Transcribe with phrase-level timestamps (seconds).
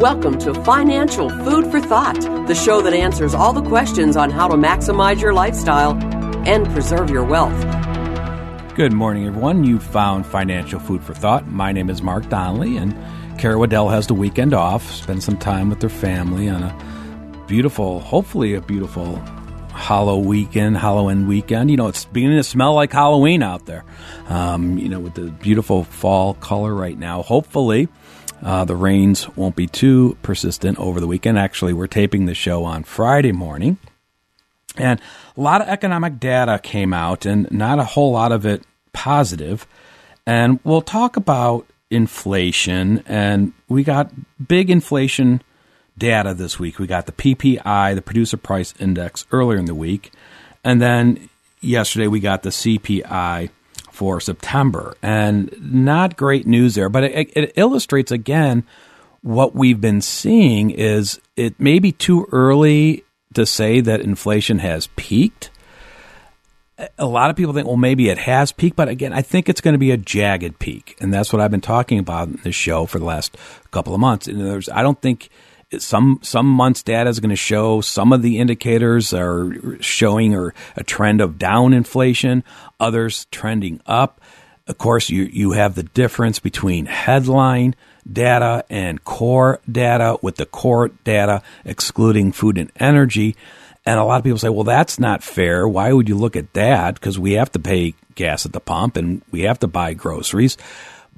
[0.00, 4.48] Welcome to Financial Food for Thought, the show that answers all the questions on how
[4.48, 5.92] to maximize your lifestyle
[6.48, 7.54] and preserve your wealth.
[8.76, 9.64] Good morning, everyone.
[9.64, 11.48] You found Financial Food for Thought.
[11.48, 12.96] My name is Mark Donnelly, and
[13.38, 14.90] Kara Waddell has the weekend off.
[14.90, 19.16] Spend some time with their family on a beautiful, hopefully, a beautiful
[19.74, 21.70] Halloween weekend, Halloween weekend.
[21.70, 23.84] You know, it's beginning to smell like Halloween out there.
[24.28, 27.20] Um, you know, with the beautiful fall color right now.
[27.20, 27.88] Hopefully,
[28.42, 31.38] uh, the rains won't be too persistent over the weekend.
[31.38, 33.78] Actually, we're taping the show on Friday morning.
[34.76, 35.00] And
[35.36, 39.66] a lot of economic data came out, and not a whole lot of it positive.
[40.26, 43.02] And we'll talk about inflation.
[43.06, 44.12] And we got
[44.46, 45.42] big inflation
[45.98, 46.78] data this week.
[46.78, 50.12] We got the PPI, the Producer Price Index, earlier in the week.
[50.64, 51.28] And then
[51.60, 53.50] yesterday we got the CPI
[54.00, 54.96] for September.
[55.02, 58.64] And not great news there, but it, it illustrates again
[59.20, 64.86] what we've been seeing is it may be too early to say that inflation has
[64.96, 65.50] peaked.
[66.98, 69.60] A lot of people think, well, maybe it has peaked, but again, I think it's
[69.60, 72.54] going to be a jagged peak, and that's what I've been talking about in this
[72.54, 73.36] show for the last
[73.70, 74.26] couple of months.
[74.26, 75.28] And there's, I don't think
[75.78, 80.54] some some months data is going to show some of the indicators are showing or
[80.76, 82.42] a trend of down inflation,
[82.78, 84.20] others trending up.
[84.66, 87.74] Of course, you you have the difference between headline
[88.10, 93.36] data and core data, with the core data excluding food and energy.
[93.86, 95.66] And a lot of people say, well, that's not fair.
[95.66, 96.94] Why would you look at that?
[96.94, 100.56] Because we have to pay gas at the pump and we have to buy groceries.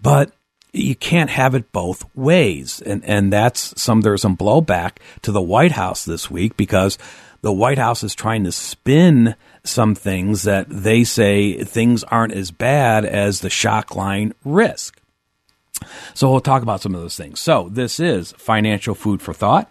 [0.00, 0.32] But
[0.72, 2.80] you can't have it both ways.
[2.80, 6.98] And, and that's some, there's some blowback to the White House this week because
[7.42, 9.34] the White House is trying to spin
[9.64, 14.98] some things that they say things aren't as bad as the shock line risk.
[16.14, 17.40] So we'll talk about some of those things.
[17.40, 19.70] So this is financial food for thought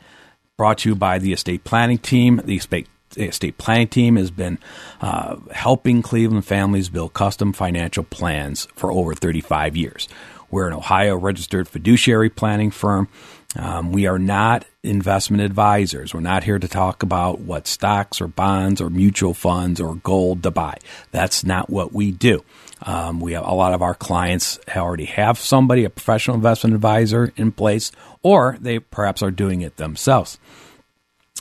[0.58, 2.42] brought to you by the estate planning team.
[2.46, 2.88] The estate
[3.18, 4.60] estate planning team has been
[5.02, 10.08] uh, helping Cleveland families build custom financial plans for over 35 years.
[10.52, 13.08] We're an Ohio registered fiduciary planning firm.
[13.56, 16.14] Um, we are not investment advisors.
[16.14, 20.44] We're not here to talk about what stocks or bonds or mutual funds or gold
[20.44, 20.78] to buy.
[21.12, 22.44] That's not what we do.
[22.84, 27.32] Um, we have a lot of our clients already have somebody, a professional investment advisor
[27.36, 27.92] in place,
[28.24, 30.40] or they perhaps are doing it themselves.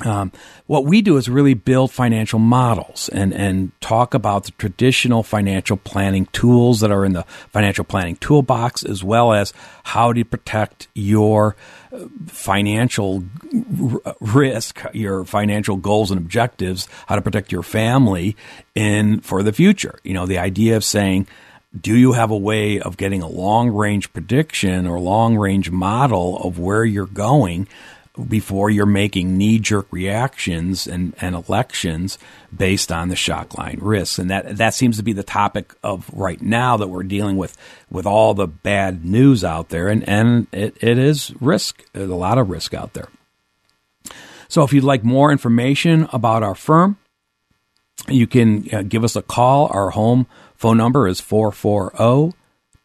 [0.05, 0.33] Um,
[0.67, 5.77] what we do is really build financial models and, and talk about the traditional financial
[5.77, 9.53] planning tools that are in the financial planning toolbox, as well as
[9.83, 11.55] how to protect your
[11.93, 13.25] uh, financial
[14.21, 18.37] risk, your financial goals and objectives, how to protect your family
[18.75, 19.99] in for the future.
[20.03, 21.27] You know, the idea of saying,
[21.79, 26.39] do you have a way of getting a long range prediction or long range model
[26.39, 27.69] of where you're going
[28.29, 32.19] before you're making knee jerk reactions and, and elections
[32.57, 34.19] based on the shock line risks.
[34.19, 37.57] And that, that seems to be the topic of right now that we're dealing with,
[37.91, 39.89] with all the bad news out there.
[39.89, 43.09] And, and it, it is risk, There's a lot of risk out there.
[44.49, 46.97] So if you'd like more information about our firm,
[48.09, 49.69] you can uh, give us a call.
[49.69, 50.27] Our home
[50.57, 52.37] phone number is 440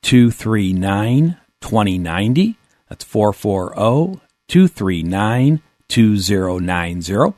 [0.01, 2.55] 239 2090.
[2.89, 7.33] That's 440 239 2090,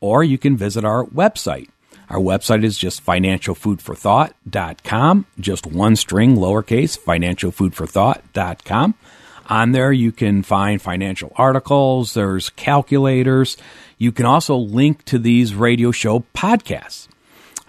[0.00, 1.68] or you can visit our website.
[2.08, 8.94] Our website is just financialfoodforthought.com, just one string, lowercase, financialfoodforthought.com.
[9.48, 13.56] On there, you can find financial articles, there's calculators.
[13.98, 17.08] You can also link to these radio show podcasts.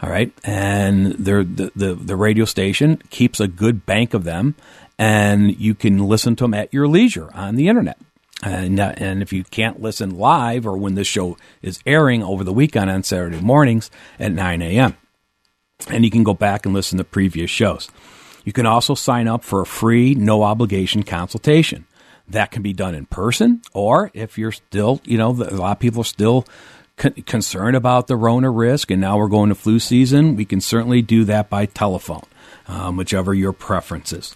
[0.01, 0.33] All right.
[0.43, 4.55] And the, the, the radio station keeps a good bank of them,
[4.97, 7.99] and you can listen to them at your leisure on the internet.
[8.43, 12.43] And, uh, and if you can't listen live or when this show is airing over
[12.43, 14.97] the weekend on Saturday mornings at 9 a.m.,
[15.89, 17.89] and you can go back and listen to previous shows.
[18.43, 21.85] You can also sign up for a free, no obligation consultation.
[22.27, 25.79] That can be done in person, or if you're still, you know, a lot of
[25.79, 26.45] people are still
[26.97, 30.61] con- concerned about the Rona risk, and now we're going to flu season, we can
[30.61, 32.23] certainly do that by telephone,
[32.67, 34.35] um, whichever your preference is.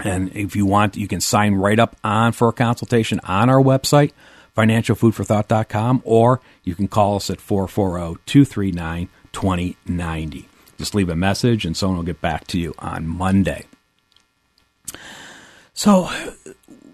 [0.00, 3.62] And if you want, you can sign right up on for a consultation on our
[3.62, 4.12] website,
[4.56, 10.48] financialfoodforthought.com, or you can call us at 440 239 2090.
[10.78, 13.66] Just leave a message and someone will get back to you on Monday.
[15.74, 16.10] So,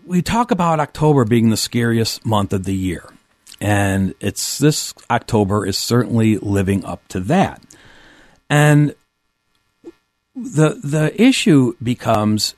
[0.06, 3.04] we talk about October being the scariest month of the year.
[3.60, 7.62] And it's this October is certainly living up to that.
[8.48, 8.94] And
[10.34, 12.54] the the issue becomes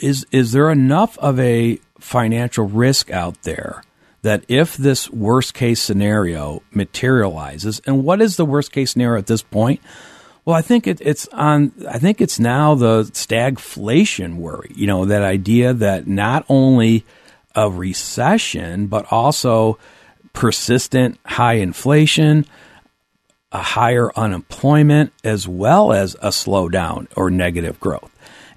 [0.00, 3.82] is is there enough of a financial risk out there
[4.22, 9.26] that if this worst case scenario materializes, and what is the worst case scenario at
[9.26, 9.80] this point?
[10.44, 11.72] Well, I think it, it's on.
[11.88, 14.72] I think it's now the stagflation worry.
[14.74, 17.04] You know that idea that not only
[17.54, 19.78] a recession, but also
[20.32, 22.46] persistent high inflation,
[23.52, 28.10] a higher unemployment, as well as a slowdown or negative growth.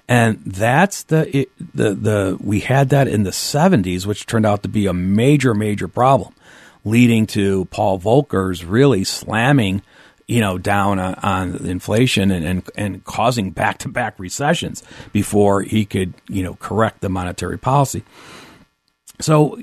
[0.08, 4.68] And that's the the the we had that in the 70s, which turned out to
[4.68, 6.34] be a major major problem,
[6.84, 9.82] leading to Paul Volcker's really slamming
[10.26, 14.82] you know, down on, on inflation and, and, and causing back to back recessions
[15.12, 18.02] before he could, you know, correct the monetary policy.
[19.20, 19.56] So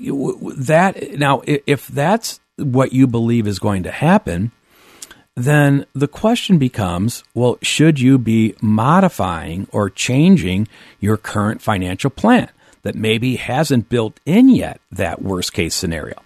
[0.56, 4.52] that now, if that's what you believe is going to happen,
[5.36, 10.68] then the question becomes well, should you be modifying or changing
[10.98, 12.48] your current financial plan
[12.82, 16.20] that maybe hasn't built in yet that worst case scenario?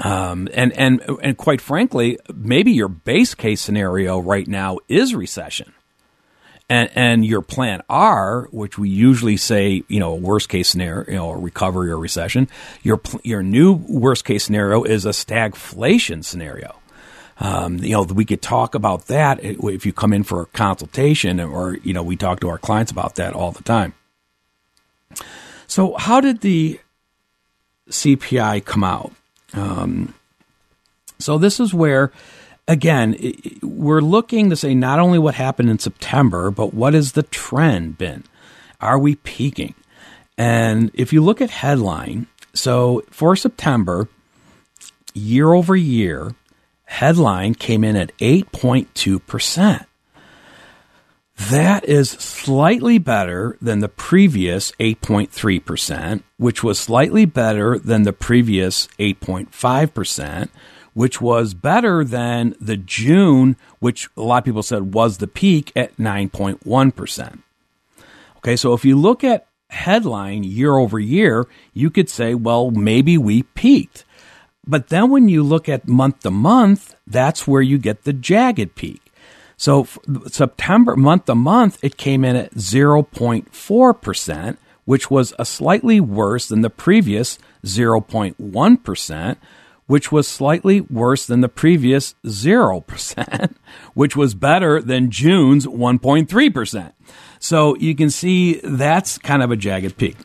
[0.00, 5.72] Um, and and and quite frankly, maybe your base case scenario right now is recession,
[6.68, 11.10] and and your plan R, which we usually say, you know, a worst case scenario,
[11.10, 12.48] you know, recovery or recession.
[12.82, 16.74] Your your new worst case scenario is a stagflation scenario.
[17.42, 21.40] Um, you know, we could talk about that if you come in for a consultation,
[21.40, 23.94] or you know, we talk to our clients about that all the time.
[25.66, 26.78] So, how did the
[27.90, 29.12] CPI come out?
[29.54, 30.14] Um,
[31.18, 32.12] so this is where,
[32.68, 33.16] again,
[33.60, 37.98] we're looking to say not only what happened in September, but what has the trend
[37.98, 38.22] been?
[38.80, 39.74] Are we peaking?
[40.38, 44.08] And if you look at headline, so for September,
[45.12, 46.36] year over year,
[46.92, 49.86] headline came in at 8.2%.
[51.50, 58.88] That is slightly better than the previous 8.3%, which was slightly better than the previous
[58.98, 60.50] 8.5%,
[60.92, 65.72] which was better than the June, which a lot of people said was the peak
[65.74, 67.38] at 9.1%.
[68.36, 73.16] Okay, so if you look at headline year over year, you could say, well, maybe
[73.16, 74.04] we peaked.
[74.66, 78.76] But then when you look at month to month, that's where you get the jagged
[78.76, 79.00] peak.
[79.56, 79.86] So
[80.28, 86.62] September month to month, it came in at 0.4%, which was a slightly worse than
[86.62, 89.36] the previous 0.1%,
[89.86, 93.54] which was slightly worse than the previous 0%,
[93.94, 96.92] which was better than June's 1.3%.
[97.38, 100.16] So you can see that's kind of a jagged peak.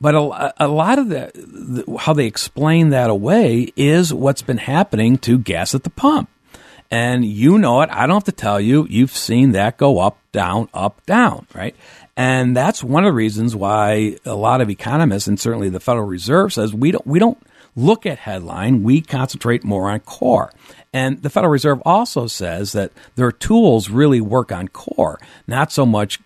[0.00, 4.58] But a, a lot of the, the, how they explain that away is what's been
[4.58, 6.28] happening to gas at the pump.
[6.90, 7.90] And you know it.
[7.90, 8.86] I don't have to tell you.
[8.90, 11.74] You've seen that go up, down, up, down, right?
[12.16, 16.06] And that's one of the reasons why a lot of economists and certainly the Federal
[16.06, 17.38] Reserve says we don't we don't
[17.76, 20.52] look at headline, we concentrate more on core.
[20.92, 25.84] And the Federal Reserve also says that their tools really work on core, not so
[25.84, 26.20] much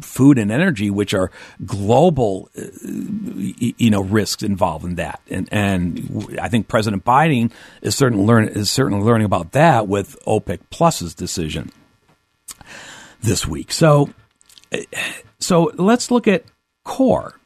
[0.00, 1.30] food and energy, which are
[1.64, 5.20] global, uh, you know, risks involved in that.
[5.30, 7.50] And, and I think President Biden
[7.82, 11.70] is certainly learn is certainly learning about that with OPEC Plus's decision
[13.22, 13.72] this week.
[13.72, 14.10] So,
[15.38, 16.44] so let's look at
[16.84, 17.38] core.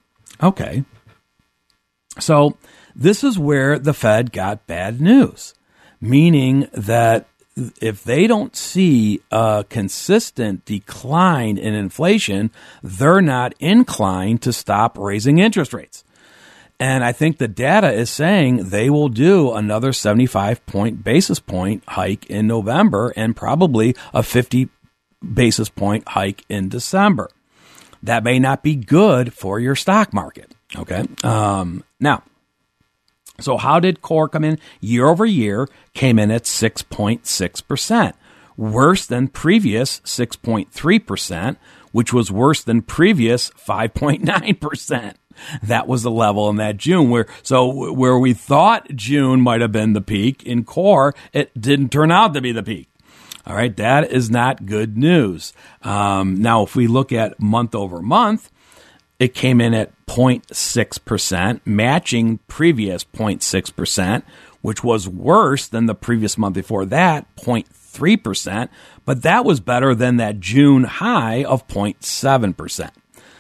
[0.42, 0.84] Okay.
[2.18, 2.56] So
[2.94, 5.54] this is where the Fed got bad news,
[6.00, 7.26] meaning that
[7.80, 12.50] if they don't see a consistent decline in inflation,
[12.82, 16.04] they're not inclined to stop raising interest rates.
[16.80, 21.84] And I think the data is saying they will do another 75 point basis point
[21.86, 24.70] hike in November and probably a 50
[25.34, 27.30] basis point hike in December.
[28.02, 30.54] That may not be good for your stock market.
[30.74, 31.04] Okay.
[31.22, 32.22] Um, now,
[33.40, 35.68] So how did core come in year over year?
[35.94, 38.12] Came in at 6.6%,
[38.56, 41.56] worse than previous 6.3%,
[41.92, 45.14] which was worse than previous 5.9%.
[45.62, 49.72] That was the level in that June where so where we thought June might have
[49.72, 52.88] been the peak in core, it didn't turn out to be the peak.
[53.46, 55.52] All right, that is not good news.
[55.82, 58.50] Um, now, if we look at month over month,
[59.20, 64.22] it came in at 0.6%, matching previous 0.6%,
[64.62, 68.68] which was worse than the previous month before that, 0.3%,
[69.04, 72.90] but that was better than that June high of 0.7%.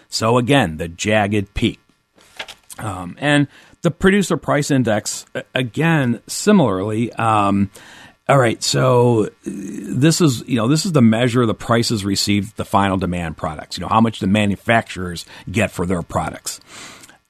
[0.08, 1.80] So again, the jagged peak.
[2.78, 3.48] Um, and
[3.80, 7.70] the producer price index, again, similarly, um,
[8.30, 12.56] all right, so this is you know this is the measure of the prices received
[12.56, 13.76] the final demand products.
[13.76, 16.60] You know how much the manufacturers get for their products,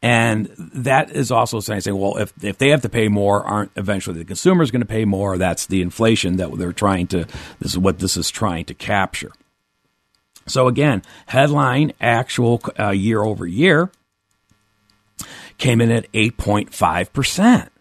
[0.03, 3.71] and that is also saying, saying well if if they have to pay more, aren't
[3.77, 5.39] eventually the consumers going to pay more?
[5.39, 7.25] That's the inflation that they're trying to.
[7.61, 9.33] This is what this is trying to capture.
[10.47, 13.91] So again, headline actual uh, year over year
[15.57, 17.73] came in at eight point five percent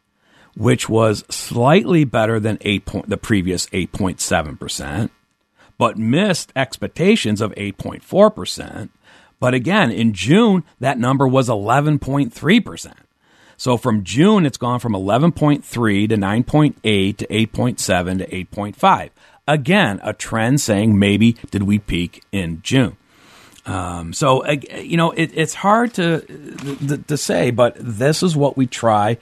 [0.60, 5.10] which was slightly better than eight point, the previous 8.7%,
[5.78, 8.90] but missed expectations of 8.4%.
[9.40, 12.94] But again, in June, that number was 11.3%.
[13.56, 15.64] So from June, it's gone from 11.3
[16.10, 19.10] to 9.8 to 8.7 to 8.5.
[19.48, 22.98] Again, a trend saying maybe did we peak in June.
[23.66, 26.22] Um, so you know it, it's hard to
[27.08, 29.18] to say, but this is what we try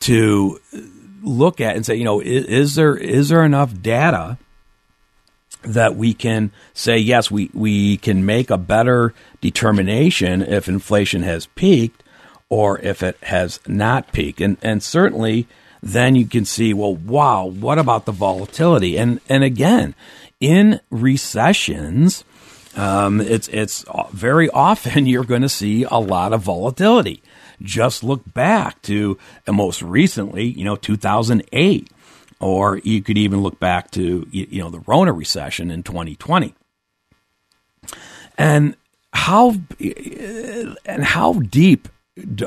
[0.00, 0.60] to
[1.22, 4.38] look at and say, you know, is, is, there is there enough data
[5.62, 11.46] that we can say yes, we we can make a better determination if inflation has
[11.46, 12.02] peaked
[12.48, 15.48] or if it has not peaked, and and certainly
[15.82, 18.96] then you can see, well, wow, what about the volatility?
[18.98, 19.94] And and again,
[20.40, 22.24] in recessions.
[22.76, 27.22] Um, it's it's very often you're going to see a lot of volatility.
[27.62, 31.90] Just look back to uh, most recently, you know, 2008,
[32.40, 36.54] or you could even look back to you know the Rona recession in 2020.
[38.38, 38.76] And
[39.12, 39.54] how
[40.84, 41.88] and how deep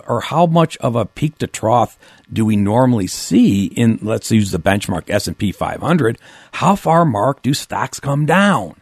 [0.07, 1.97] or how much of a peak to trough
[2.31, 6.17] do we normally see in let's use the benchmark S&P 500
[6.53, 8.75] how far mark do stocks come down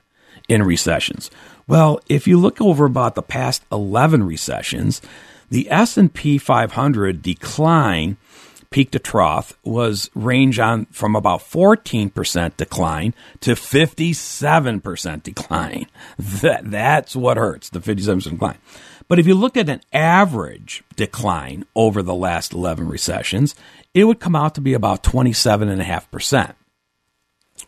[0.48, 1.30] in recessions
[1.68, 5.02] well if you look over about the past 11 recessions
[5.50, 8.18] the S&P 500 decline
[8.70, 15.88] peak to trough was range on from about 14% decline to 57% decline.
[16.18, 18.58] That, that's what hurts, the 57% decline.
[19.08, 23.56] But if you look at an average decline over the last 11 recessions,
[23.94, 26.54] it would come out to be about 27.5%.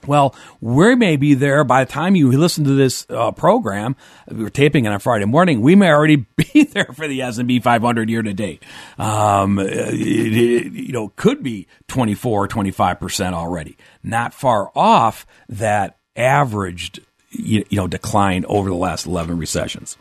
[0.06, 3.96] Well, we may be there by the time you listen to this uh, program.
[4.30, 5.62] We're taping it on Friday morning.
[5.62, 8.64] We may already be there for the S and P 500 year to date.
[8.98, 13.78] Um, it, it, you know, could be 24, 25 percent already.
[14.04, 19.98] Not far off that averaged, you, you know, decline over the last 11 recessions.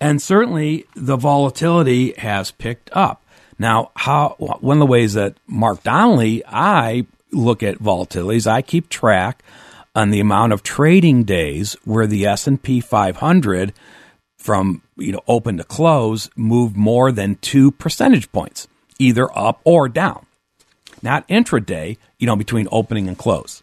[0.00, 3.22] And certainly, the volatility has picked up.
[3.58, 7.06] Now, how one of the ways that Mark Donnelly, I
[7.36, 9.42] look at volatilities, I keep track
[9.94, 13.72] on the amount of trading days where the S&P 500
[14.36, 19.88] from you know open to close moved more than 2 percentage points, either up or
[19.88, 20.26] down.
[21.02, 23.62] Not intraday, you know, between opening and close.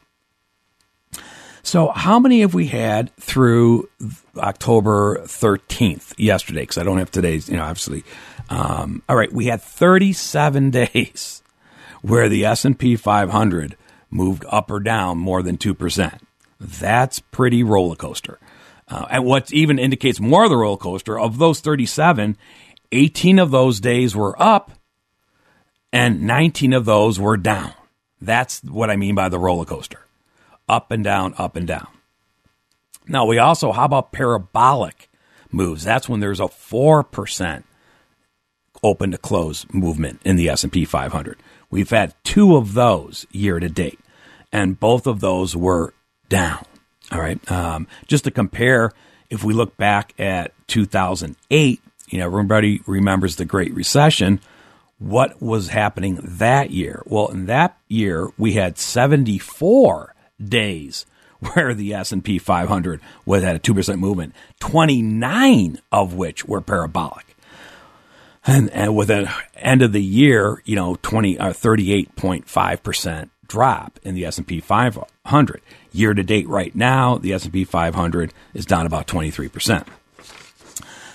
[1.64, 3.90] So, how many have we had through
[4.38, 6.62] October 13th, yesterday?
[6.62, 8.04] Because I don't have today's, you know, obviously.
[8.50, 11.43] Um, all right, we had 37 days
[12.04, 13.78] where the S&P 500
[14.12, 16.20] moved up or down more than 2%.
[16.60, 18.38] That's pretty roller coaster.
[18.88, 22.38] Uh, and what even indicates more of the roller coaster, of those 37,
[22.92, 24.72] 18 of those days were up
[25.92, 27.74] and 19 of those were down.
[28.22, 30.06] That's what I mean by the roller coaster.
[30.68, 31.88] Up and down, up and down.
[33.08, 35.10] Now, we also, how about parabolic
[35.52, 35.84] moves?
[35.84, 37.64] That's when there's a 4%
[38.82, 41.38] open to close movement in the S&P 500.
[41.74, 44.00] We've had two of those year to date,
[44.52, 45.96] and both of those were
[46.30, 46.64] down.
[47.12, 47.52] All right.
[47.52, 48.92] Um, just to compare,
[49.32, 54.40] if we look back at 2008, you know, everybody remembers the Great Recession.
[55.00, 57.02] What was happening that year?
[57.08, 61.08] Well, in that year, we had 74 days
[61.40, 67.33] where the S&P 500 was at a 2% movement, 29 of which were parabolic.
[68.46, 74.00] And, and with an end of the year, you know, 20 uh, or 38.5% drop
[74.04, 75.62] in the S&P 500.
[75.92, 79.88] Year to date right now, the S&P 500 is down about 23%.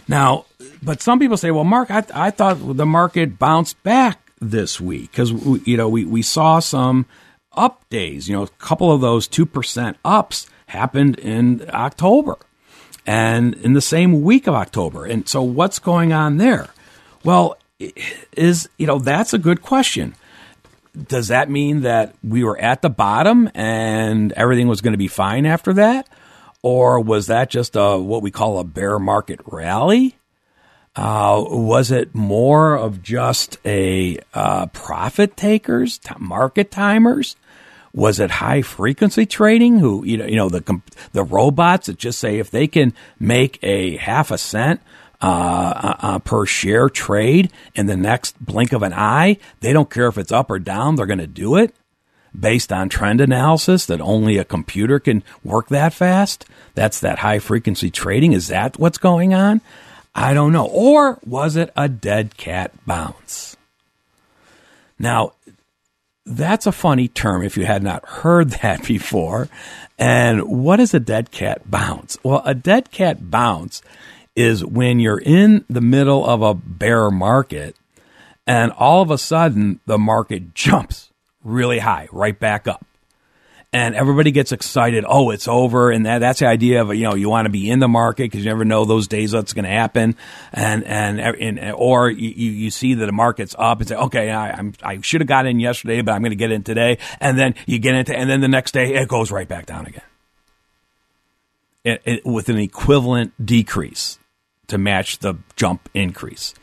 [0.07, 0.47] Now,
[0.83, 5.11] but some people say, well, Mark, I, I thought the market bounced back this week
[5.11, 5.33] because,
[5.67, 7.07] you know, we, we saw some
[7.53, 8.29] up days.
[8.29, 12.39] You know, a couple of those 2% ups happened in October
[13.07, 15.05] and in the same week of October.
[15.05, 16.69] And so what's going on there?
[17.29, 17.59] Well,
[18.33, 20.15] is, you know, that's a good question.
[20.97, 25.09] Does that mean that we were at the bottom and everything was going to be
[25.09, 26.09] fine after that?
[26.63, 30.17] Or was that just a, what we call a bear market rally?
[30.97, 37.37] Uh, was it more of just a uh, profit takers, t- market timers?
[37.93, 39.81] Was it high frequency trading?
[39.81, 40.81] Who you know, you know the
[41.13, 44.81] the robots that just say if they can make a half a cent
[45.21, 49.91] uh, uh, uh, per share trade in the next blink of an eye, they don't
[49.91, 50.97] care if it's up or down.
[50.97, 51.75] They're going to do it
[52.39, 56.45] based on trend analysis that only a computer can work that fast.
[56.75, 58.33] That's that high frequency trading.
[58.33, 59.61] Is that what's going on?
[60.15, 60.67] I don't know.
[60.67, 63.57] Or was it a dead cat bounce?
[64.99, 65.33] Now,
[66.25, 69.49] that's a funny term if you had not heard that before.
[69.99, 72.19] And what is a dead cat bounce?
[72.23, 73.83] Well, a dead cat bounce
[74.39, 77.75] is when you're in the middle of a bear market
[78.47, 81.11] and all of a sudden the market jumps
[81.43, 82.85] really high, right back up.
[83.71, 85.05] And everybody gets excited.
[85.07, 87.69] Oh, it's over, and that, that's the idea of you know you want to be
[87.69, 90.17] in the market because you never know those days what's going to happen,
[90.55, 94.53] and, and and or you, you see that the market's up and say, okay, I
[94.53, 97.39] I'm, I should have got in yesterday, but I'm going to get in today, and
[97.39, 100.01] then you get into, and then the next day it goes right back down again,
[101.85, 104.19] it, it, with an equivalent decrease
[104.69, 106.55] to match the jump increase,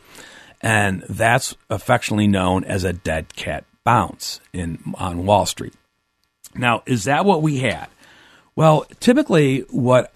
[0.61, 5.73] and that's affectionately known as a dead cat bounce in on Wall Street.
[6.55, 7.87] Now, is that what we had?
[8.55, 10.15] Well, typically, what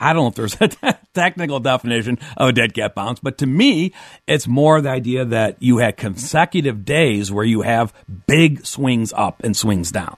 [0.00, 3.46] I don't know if there's a technical definition of a dead cat bounce, but to
[3.46, 3.92] me,
[4.26, 7.92] it's more the idea that you had consecutive days where you have
[8.26, 10.16] big swings up and swings down.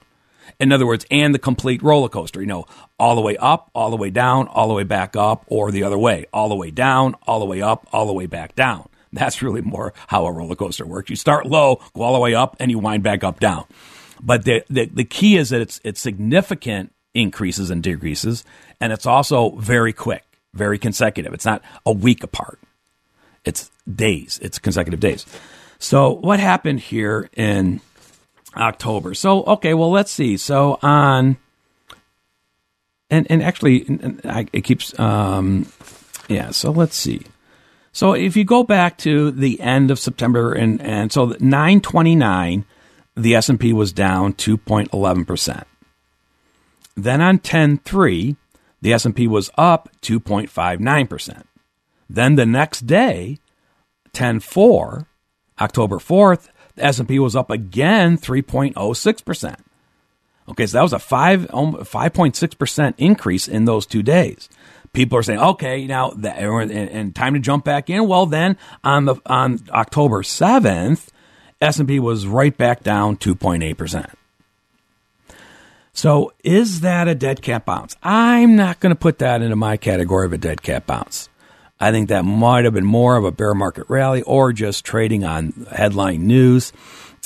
[0.61, 2.67] In other words, and the complete roller coaster, you know,
[2.99, 5.81] all the way up, all the way down, all the way back up, or the
[5.81, 8.87] other way, all the way down, all the way up, all the way back down.
[9.11, 11.09] That's really more how a roller coaster works.
[11.09, 13.65] You start low, go all the way up, and you wind back up down.
[14.21, 18.45] But the, the, the key is that it's, it's significant increases and decreases,
[18.79, 21.33] and it's also very quick, very consecutive.
[21.33, 22.59] It's not a week apart.
[23.43, 24.39] It's days.
[24.43, 25.25] It's consecutive days.
[25.79, 27.81] So what happened here in
[28.55, 29.13] October?
[29.13, 30.37] So okay, well let's see.
[30.37, 31.37] So on
[33.09, 33.85] and and actually
[34.53, 35.67] it keeps um
[36.27, 36.51] yeah.
[36.51, 37.21] So let's see.
[37.93, 42.15] So if you go back to the end of September and and so nine twenty
[42.15, 42.65] nine
[43.15, 45.63] the S&P was down 2.11%.
[46.95, 48.35] Then on 10/3,
[48.81, 51.43] the S&P was up 2.59%.
[52.09, 53.37] Then the next day,
[54.13, 55.05] 10/4,
[55.59, 59.55] October 4th, the S&P was up again 3.06%.
[60.49, 64.49] Okay, so that was a 5 um, 5.6% increase in those 2 days.
[64.93, 68.57] People are saying, "Okay, now that, and, and time to jump back in." Well, then
[68.83, 71.07] on the on October 7th,
[71.61, 74.13] S&P was right back down 2.8%.
[75.93, 77.95] So, is that a dead cat bounce?
[78.01, 81.29] I'm not going to put that into my category of a dead cat bounce.
[81.81, 85.23] I think that might have been more of a bear market rally or just trading
[85.23, 86.71] on headline news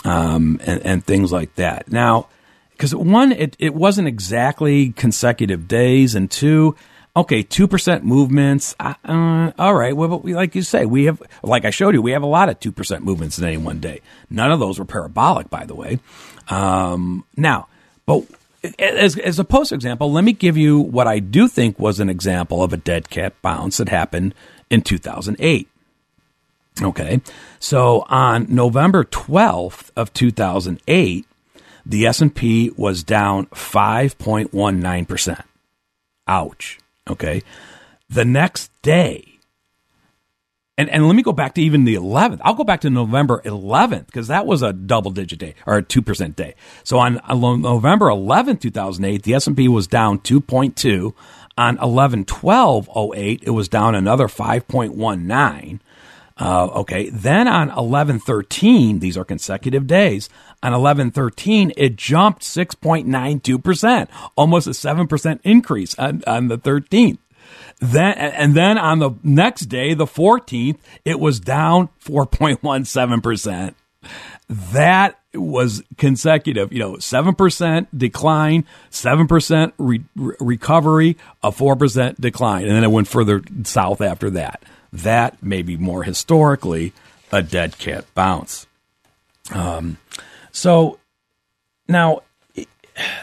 [0.06, 1.92] um, and, and, things like that.
[1.92, 2.28] Now,
[2.72, 6.76] because one, it, it wasn't exactly consecutive days, and two,
[7.16, 8.76] okay, 2% movements.
[8.80, 9.96] Uh, all right.
[9.96, 12.28] Well, but we, like you say, we have, like I showed you, we have a
[12.28, 14.02] lot of 2% movements in any one day.
[14.30, 16.00] None of those were parabolic, by the way.
[16.50, 17.68] Um, now,
[18.06, 18.24] but
[18.80, 22.10] as, as a post example, let me give you what I do think was an
[22.10, 24.34] example of a dead cat bounce that happened
[24.70, 25.68] in 2008.
[26.82, 27.22] Okay.
[27.60, 31.26] So on November 12th of 2008,
[31.86, 35.44] the S&P was down 5.19%.
[36.28, 36.80] Ouch.
[37.10, 37.42] Okay.
[38.10, 39.35] The next day,
[40.78, 42.40] and, and let me go back to even the 11th.
[42.44, 45.84] I'll go back to November 11th because that was a double digit day or a
[45.84, 46.56] 2% day.
[46.84, 51.14] So on November 11th, 2008, the S&P was down 2.2.
[51.58, 55.80] On 11 12 08, it was down another 5.19.
[56.38, 57.10] Uh, okay.
[57.10, 60.28] Then on 11 13, these are consecutive days.
[60.62, 67.20] On 11 13, it jumped 6.92%, almost a 7% increase on, on the 13th.
[67.80, 73.76] Then and then on the next day, the 14th, it was down 4.17%.
[74.48, 82.64] That was consecutive, you know, 7% decline, 7% re- recovery, a 4% decline.
[82.64, 84.64] And then it went further south after that.
[84.94, 86.94] That may be more historically
[87.32, 88.68] a dead cat bounce.
[89.52, 89.98] Um,
[90.52, 91.00] so
[91.88, 92.22] now,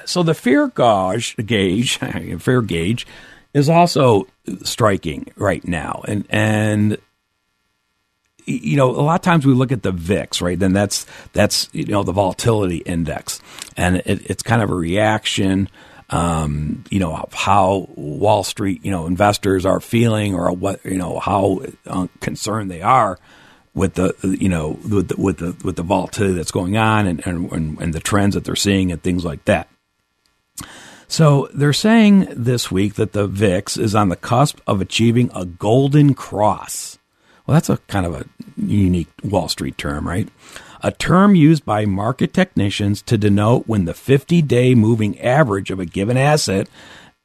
[0.04, 1.98] so the fear gauge, gauge,
[2.40, 3.06] fear gauge
[3.54, 4.26] is also
[4.62, 6.02] striking right now.
[6.06, 6.98] And, and,
[8.46, 10.58] you know, a lot of times we look at the VIX, right?
[10.58, 13.40] Then that's that's you know the volatility index,
[13.76, 15.68] and it, it's kind of a reaction,
[16.10, 20.98] um, you know, of how Wall Street, you know, investors are feeling, or what you
[20.98, 23.18] know how uh, concerned they are
[23.74, 27.26] with the you know with the, with the with the volatility that's going on, and,
[27.26, 29.68] and and the trends that they're seeing, and things like that.
[31.12, 35.44] So they're saying this week that the VIX is on the cusp of achieving a
[35.44, 36.98] golden cross.
[37.44, 38.24] Well, that's a kind of a
[38.56, 40.26] unique Wall Street term, right?
[40.82, 45.84] A term used by market technicians to denote when the 50-day moving average of a
[45.84, 46.66] given asset,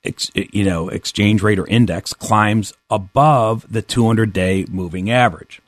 [0.04, 5.62] ex, you know, exchange rate or index climbs above the 200-day moving average.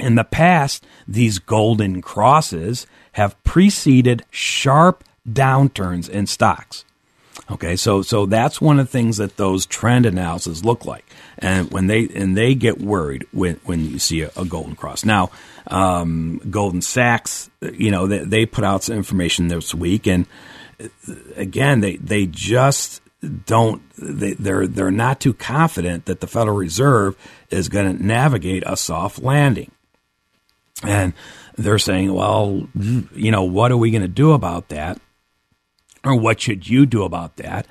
[0.00, 6.84] In the past, these golden crosses have preceded sharp downturns in stocks.
[7.48, 11.04] Okay, so so that's one of the things that those trend analyses look like,
[11.38, 15.04] and when they and they get worried when when you see a, a golden cross.
[15.04, 15.30] Now,
[15.68, 20.26] um, Goldman Sachs, you know, they, they put out some information this week, and
[21.36, 23.00] again, they they just
[23.46, 27.16] don't they, they're they're not too confident that the Federal Reserve
[27.50, 29.70] is going to navigate a soft landing,
[30.82, 31.12] and
[31.56, 32.66] they're saying, well,
[33.14, 35.00] you know, what are we going to do about that?
[36.06, 37.66] Or what should you do about that?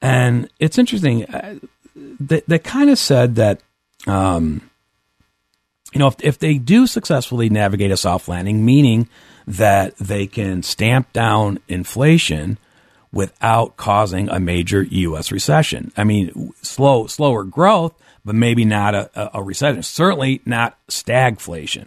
[0.00, 1.24] And it's interesting.
[1.26, 1.58] Uh,
[1.94, 3.60] they, they kind of said that,
[4.06, 4.70] um,
[5.92, 9.08] you know, if, if they do successfully navigate a soft landing, meaning
[9.46, 12.56] that they can stamp down inflation
[13.12, 15.30] without causing a major U.S.
[15.30, 15.92] recession.
[15.96, 19.82] I mean, slow, slower growth, but maybe not a, a recession.
[19.82, 21.86] Certainly not stagflation,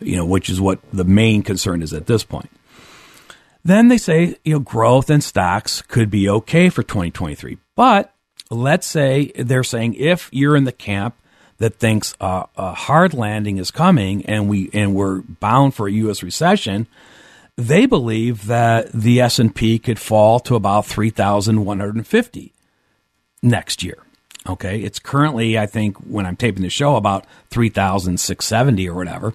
[0.00, 2.50] you know, which is what the main concern is at this point.
[3.64, 7.58] Then they say, you know, growth and stocks could be okay for 2023.
[7.74, 8.14] But
[8.50, 11.14] let's say they're saying if you're in the camp
[11.58, 16.22] that thinks a hard landing is coming and we and we're bound for a U.S.
[16.22, 16.86] recession,
[17.56, 22.52] they believe that the S and P could fall to about 3,150
[23.42, 23.98] next year.
[24.46, 29.34] Okay, it's currently I think when I'm taping the show about 3,670 or whatever.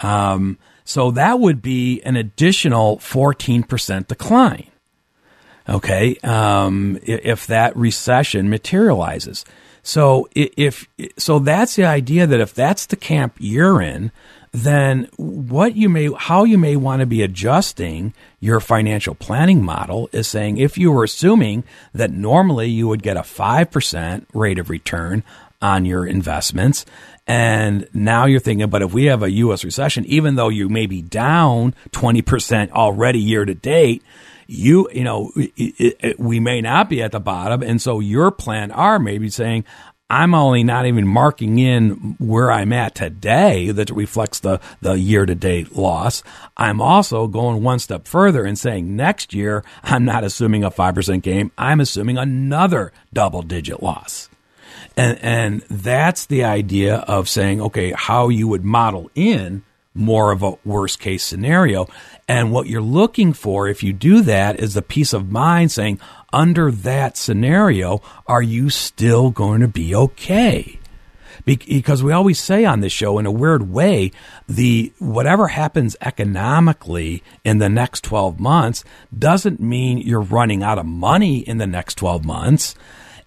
[0.00, 0.58] Um,
[0.90, 4.66] so that would be an additional 14% decline.
[5.68, 6.16] Okay.
[6.24, 9.44] Um, if that recession materializes.
[9.84, 14.10] So if, so that's the idea that if that's the camp you're in,
[14.50, 20.10] then what you may, how you may want to be adjusting your financial planning model
[20.10, 21.62] is saying if you were assuming
[21.94, 25.22] that normally you would get a 5% rate of return
[25.62, 26.84] on your investments,
[27.30, 29.62] and now you're thinking, but if we have a U.S.
[29.62, 34.02] recession, even though you may be down 20% already year to date,
[34.48, 37.62] you, you know, it, it, we may not be at the bottom.
[37.62, 39.64] And so your plan R may be saying,
[40.10, 45.24] I'm only not even marking in where I'm at today that reflects the, the year
[45.24, 46.24] to date loss.
[46.56, 51.22] I'm also going one step further and saying next year, I'm not assuming a 5%
[51.22, 51.52] gain.
[51.56, 54.28] I'm assuming another double digit loss.
[54.96, 59.62] And, and that's the idea of saying, okay, how you would model in
[59.94, 61.88] more of a worst case scenario.
[62.28, 66.00] And what you're looking for, if you do that, is the peace of mind saying,
[66.32, 70.78] under that scenario, are you still going to be okay?
[71.44, 74.12] Because we always say on this show, in a weird way,
[74.48, 78.84] the whatever happens economically in the next 12 months
[79.16, 82.74] doesn't mean you're running out of money in the next 12 months.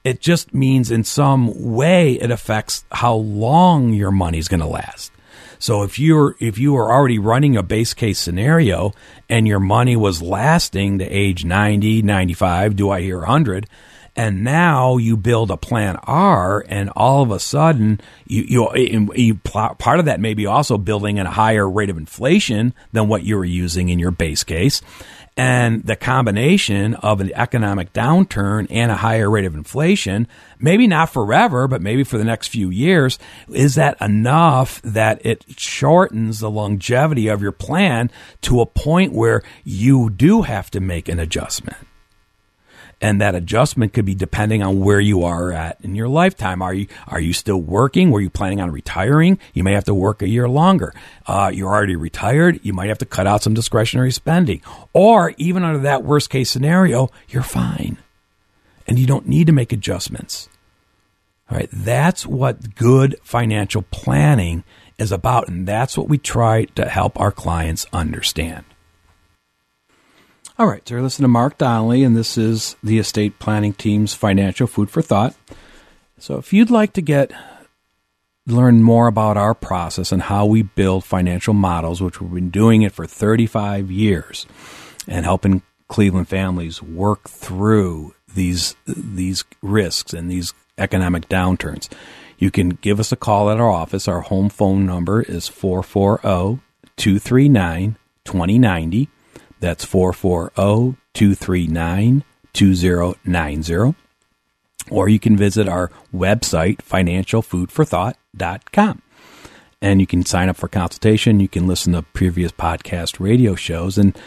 [0.03, 4.67] It just means in some way it affects how long your money is going to
[4.67, 5.11] last.
[5.59, 8.91] So if you're if you are already running a base case scenario
[9.29, 13.69] and your money was lasting to age 90, 95, do I hear 100,
[14.13, 19.35] and now you build a plan R, and all of a sudden you you, you
[19.35, 23.23] part of that may be also building at a higher rate of inflation than what
[23.23, 24.81] you were using in your base case,
[25.35, 30.27] and the combination of an economic downturn and a higher rate of inflation,
[30.59, 33.17] maybe not forever, but maybe for the next few years,
[33.49, 39.41] is that enough that it shortens the longevity of your plan to a point where
[39.63, 41.77] you do have to make an adjustment?
[43.03, 46.61] And that adjustment could be depending on where you are at in your lifetime.
[46.61, 48.11] Are you are you still working?
[48.11, 49.37] Were you planning on retiring?
[49.53, 50.93] You may have to work a year longer.
[51.27, 52.61] Uh, you're already retired.
[52.63, 54.61] You might have to cut out some discretionary spending,
[54.93, 57.97] or even under that worst case scenario, you're fine,
[58.87, 60.47] and you don't need to make adjustments.
[61.51, 64.63] All right, that's what good financial planning
[64.97, 68.63] is about, and that's what we try to help our clients understand.
[70.59, 74.13] All right, so you're listening to Mark Donnelly, and this is the estate planning team's
[74.13, 75.35] financial food for thought.
[76.19, 77.31] So, if you'd like to get
[78.45, 82.83] learn more about our process and how we build financial models, which we've been doing
[82.83, 84.45] it for 35 years,
[85.07, 91.89] and helping Cleveland families work through these these risks and these economic downturns,
[92.37, 94.07] you can give us a call at our office.
[94.07, 96.61] Our home phone number is 440
[96.95, 99.09] 239 2090.
[99.63, 103.95] That's 440 239 2090.
[104.91, 109.01] Or you can visit our website, financialfoodforthought.com.
[109.81, 111.39] And you can sign up for consultation.
[111.39, 113.97] You can listen to previous podcast radio shows.
[113.97, 114.19] And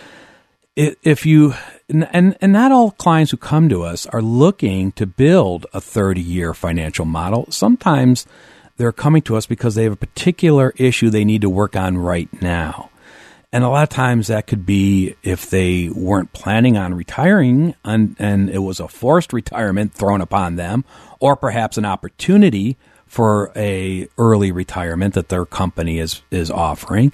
[0.74, 1.52] if you,
[1.90, 6.22] and, and not all clients who come to us are looking to build a 30
[6.22, 7.46] year financial model.
[7.50, 8.24] Sometimes
[8.78, 11.98] they're coming to us because they have a particular issue they need to work on
[11.98, 12.88] right now.
[13.52, 18.16] And a lot of times that could be if they weren't planning on retiring and,
[18.18, 20.84] and it was a forced retirement thrown upon them,
[21.20, 27.12] or perhaps an opportunity for a early retirement that their company is, is offering.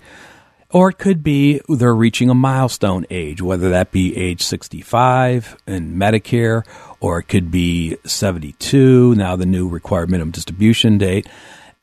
[0.71, 5.97] Or it could be they're reaching a milestone age, whether that be age 65 in
[5.97, 6.65] Medicare,
[6.99, 11.29] or it could be 72, now the new required minimum distribution date.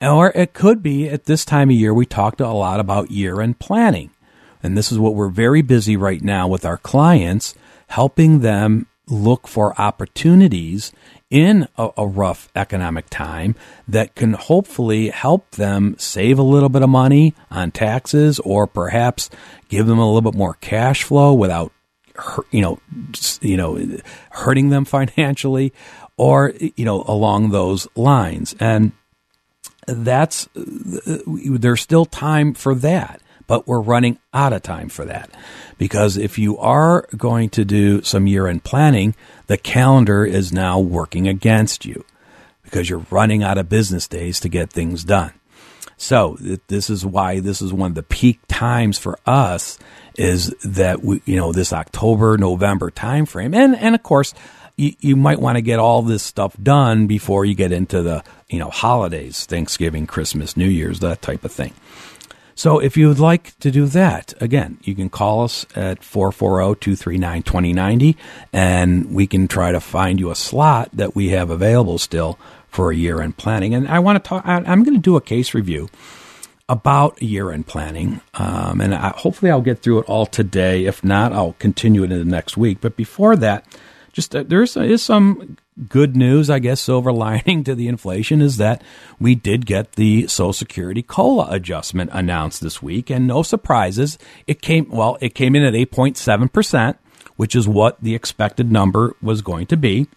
[0.01, 3.41] Or it could be at this time of year, we talked a lot about year
[3.41, 4.09] end planning.
[4.61, 7.53] And this is what we're very busy right now with our clients,
[7.87, 10.91] helping them look for opportunities
[11.29, 13.55] in a, a, rough economic time
[13.87, 19.29] that can hopefully help them save a little bit of money on taxes or perhaps
[19.67, 21.71] give them a little bit more cash flow without
[22.51, 22.79] you know
[23.41, 23.79] you know
[24.31, 25.71] hurting them financially
[26.17, 28.55] or you know along those lines.
[28.59, 28.91] And
[29.87, 35.31] that's uh, there's still time for that but we're running out of time for that.
[35.79, 39.15] Because if you are going to do some year end planning,
[39.47, 42.05] the calendar is now working against you
[42.61, 45.33] because you're running out of business days to get things done.
[45.97, 49.79] So this is why this is one of the peak times for us
[50.15, 53.55] is that we, you know, this October, November timeframe.
[53.55, 54.35] And, and of course,
[54.77, 58.23] you, you might want to get all this stuff done before you get into the,
[58.47, 61.73] you know, holidays, Thanksgiving, Christmas, New Year's, that type of thing.
[62.59, 68.17] So if you would like to do that, again, you can call us at 440-239-2090
[68.51, 72.91] and we can try to find you a slot that we have available still for
[72.91, 73.73] a year-end planning.
[73.73, 75.87] And I want to talk, I'm going to do a case review
[76.67, 78.19] about year-end planning.
[78.33, 80.83] Um, and I, hopefully I'll get through it all today.
[80.83, 82.79] If not, I'll continue it in the next week.
[82.81, 83.65] But before that,
[84.11, 85.55] just uh, there is some
[85.87, 88.83] good news, I guess, silver lining to the inflation is that
[89.19, 94.17] we did get the Social Security COLA adjustment announced this week, and no surprises.
[94.47, 96.97] It came well, it came in at eight point seven percent,
[97.35, 100.07] which is what the expected number was going to be.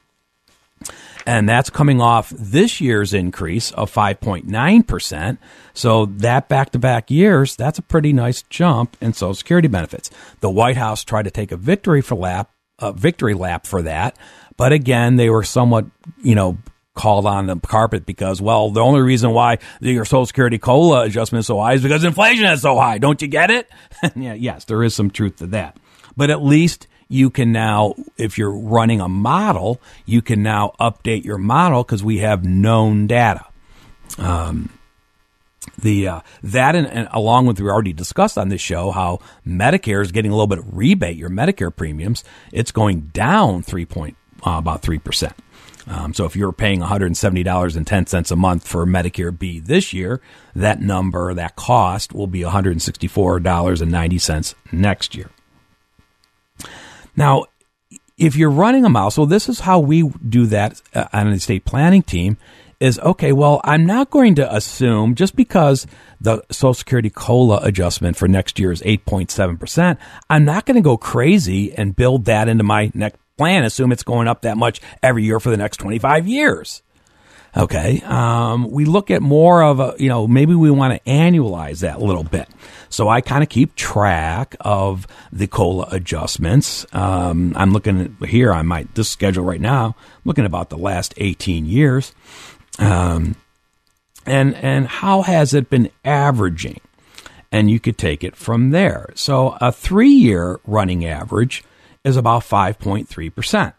[1.24, 5.38] And that's coming off this year's increase of 5.9%.
[5.72, 10.10] So that back to back years, that's a pretty nice jump in Social Security benefits.
[10.40, 12.50] The White House tried to take a victory for lap
[12.82, 14.16] a victory lap for that.
[14.56, 15.86] But again, they were somewhat,
[16.22, 16.58] you know,
[16.94, 21.40] called on the carpet because, well, the only reason why your Social Security COLA adjustment
[21.40, 22.98] is so high is because inflation is so high.
[22.98, 23.70] Don't you get it?
[24.16, 25.78] yeah, yes, there is some truth to that.
[26.16, 31.24] But at least you can now, if you're running a model, you can now update
[31.24, 33.44] your model because we have known data.
[34.18, 34.70] Um,
[35.78, 40.02] the uh, that and, and, along with we already discussed on this show how Medicare
[40.02, 44.16] is getting a little bit of rebate your Medicare premiums it's going down three point
[44.44, 45.34] uh, about three percent.
[45.86, 50.20] Um, so if you're paying $170.10 a month for Medicare B this year,
[50.54, 55.30] that number, that cost will be $164.90 next year.
[57.16, 57.46] Now,
[58.16, 61.32] if you're running a mouse, so this is how we do that uh, on an
[61.32, 62.36] estate planning team
[62.78, 65.86] is okay, well, I'm not going to assume just because
[66.20, 70.96] the Social Security COLA adjustment for next year is 8.7%, I'm not going to go
[70.96, 75.24] crazy and build that into my next plan, assume it's going up that much every
[75.24, 76.80] year for the next 25 years.
[77.56, 78.00] Okay.
[78.04, 81.96] Um, we look at more of a, you know, maybe we want to annualize that
[81.96, 82.48] a little bit.
[82.88, 86.86] So I kind of keep track of the COLA adjustments.
[86.92, 91.14] Um, I'm looking at here on my, this schedule right now, looking about the last
[91.16, 92.14] 18 years.
[92.78, 93.34] Um,
[94.24, 96.80] and, and how has it been averaging?
[97.50, 99.10] And you could take it from there.
[99.16, 101.64] So a three year running average
[102.04, 103.74] is about 5.3%.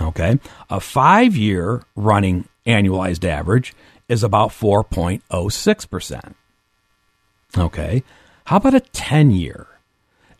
[0.00, 0.38] Okay.
[0.68, 3.74] A five year running annualized average
[4.08, 6.34] is about 4.06%.
[7.56, 8.02] Okay.
[8.44, 9.66] How about a 10 year?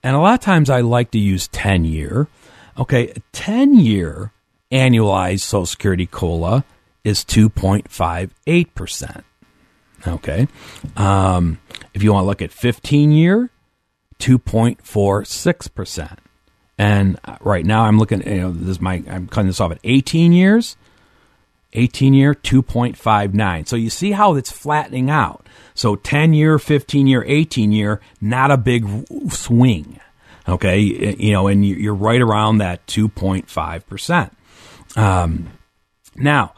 [0.02, 2.28] And a lot of times I like to use 10 year.
[2.78, 3.12] Okay.
[3.32, 4.32] 10 year
[4.70, 6.64] annualized Social Security COLA
[7.02, 9.24] is 2.58%.
[10.06, 10.48] Okay.
[10.96, 11.58] Um,
[11.92, 13.50] if you want to look at 15 year,
[14.18, 16.18] 2.46%.
[16.80, 19.80] And right now I'm looking, you know, this is my, I'm cutting this off at
[19.84, 20.78] 18 years,
[21.74, 23.68] 18 year, 2.59.
[23.68, 25.46] So you see how it's flattening out.
[25.74, 28.88] So 10 year, 15 year, 18 year, not a big
[29.30, 30.00] swing.
[30.48, 30.78] Okay.
[30.78, 34.30] You know, and you're right around that 2.5%.
[34.96, 35.50] Um,
[36.16, 36.54] now,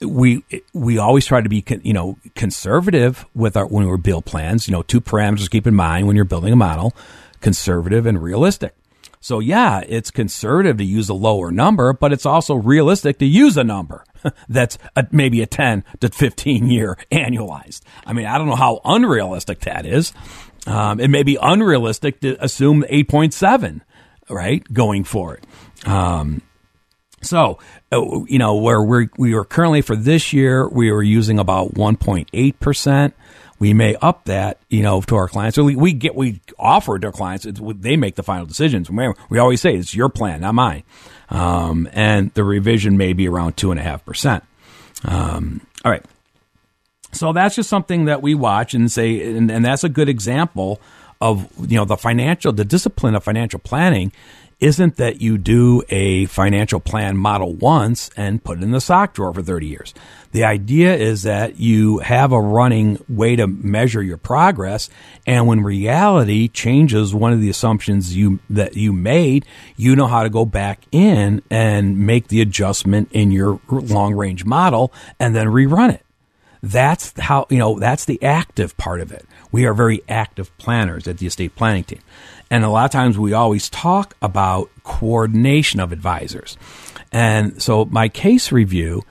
[0.00, 4.66] we we always try to be you know conservative with our when we build plans.
[4.66, 6.92] You know, two parameters to keep in mind when you're building a model:
[7.40, 8.74] conservative and realistic.
[9.22, 13.56] So yeah, it's conservative to use a lower number, but it's also realistic to use
[13.56, 14.04] a number
[14.48, 17.82] that's a, maybe a 10 to 15 year annualized.
[18.04, 20.12] I mean, I don't know how unrealistic that is.
[20.66, 23.80] Um, it may be unrealistic to assume 8.7,
[24.28, 25.44] right, going forward.
[25.86, 26.42] Um,
[27.22, 27.58] so,
[27.92, 31.74] uh, you know, where we're, we are currently for this year, we were using about
[31.74, 33.12] 1.8%
[33.62, 35.56] we may up that, you know, to our clients.
[35.56, 37.46] Or we get, we offer to our clients.
[37.46, 38.90] they make the final decisions.
[38.90, 40.82] We always say it's your plan, not mine.
[41.28, 44.42] Um, and the revision may be around two and a half percent.
[45.04, 46.04] Um, all right.
[47.12, 50.80] So that's just something that we watch and say, and, and that's a good example
[51.20, 54.10] of, you know, the financial, the discipline of financial planning
[54.62, 59.12] isn't that you do a financial plan model once and put it in the sock
[59.12, 59.92] drawer for 30 years.
[60.30, 64.88] The idea is that you have a running way to measure your progress.
[65.26, 69.44] And when reality changes one of the assumptions you, that you made,
[69.76, 74.44] you know how to go back in and make the adjustment in your long range
[74.44, 76.06] model and then rerun it.
[76.62, 79.26] That's how, you know, that's the active part of it.
[79.50, 82.00] We are very active planners at the estate planning team.
[82.52, 86.58] And a lot of times we always talk about coordination of advisors.
[87.10, 89.04] And so my case review,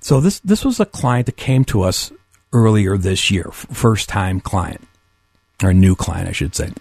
[0.00, 2.10] so this this was a client that came to us
[2.54, 4.88] earlier this year, first time client
[5.62, 6.72] or new client, I should say.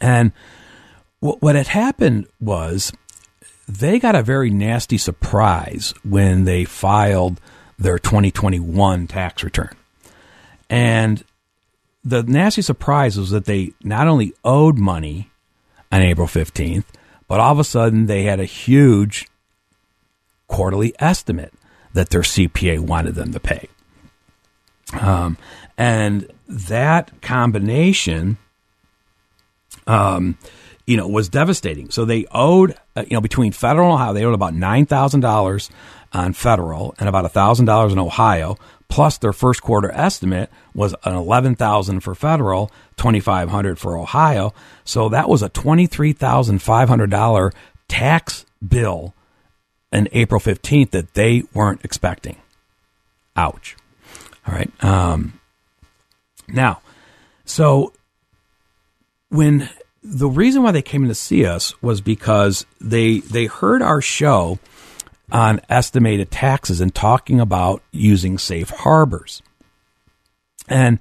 [0.00, 0.30] And
[1.18, 2.92] what, what had happened was
[3.66, 7.40] they got a very nasty surprise when they filed
[7.76, 9.74] their 2021 tax return.
[10.70, 11.24] And
[12.04, 15.30] the nasty surprise was that they not only owed money
[15.90, 16.84] on April 15th,
[17.28, 19.28] but all of a sudden they had a huge
[20.48, 21.52] quarterly estimate
[21.94, 23.68] that their CPA wanted them to pay.
[25.00, 25.38] Um,
[25.78, 28.36] and that combination,
[29.86, 30.36] um,
[30.86, 31.90] you know, was devastating.
[31.90, 35.20] So they owed, uh, you know, between federal and Ohio, they owed about nine thousand
[35.20, 35.70] dollars
[36.12, 38.58] on federal and about thousand dollars in Ohio
[38.92, 44.52] plus their first quarter estimate was an 11,000 for federal, 2,500 for Ohio.
[44.84, 47.54] So that was a $23,500
[47.88, 49.14] tax bill
[49.90, 52.36] in April 15th that they weren't expecting.
[53.34, 53.78] Ouch.
[54.46, 54.70] All right.
[54.84, 55.40] Um,
[56.46, 56.82] now,
[57.46, 57.94] so
[59.30, 59.70] when
[60.02, 64.02] the reason why they came in to see us was because they they heard our
[64.02, 64.58] show
[65.32, 69.42] on estimated taxes and talking about using safe harbors.
[70.68, 71.00] And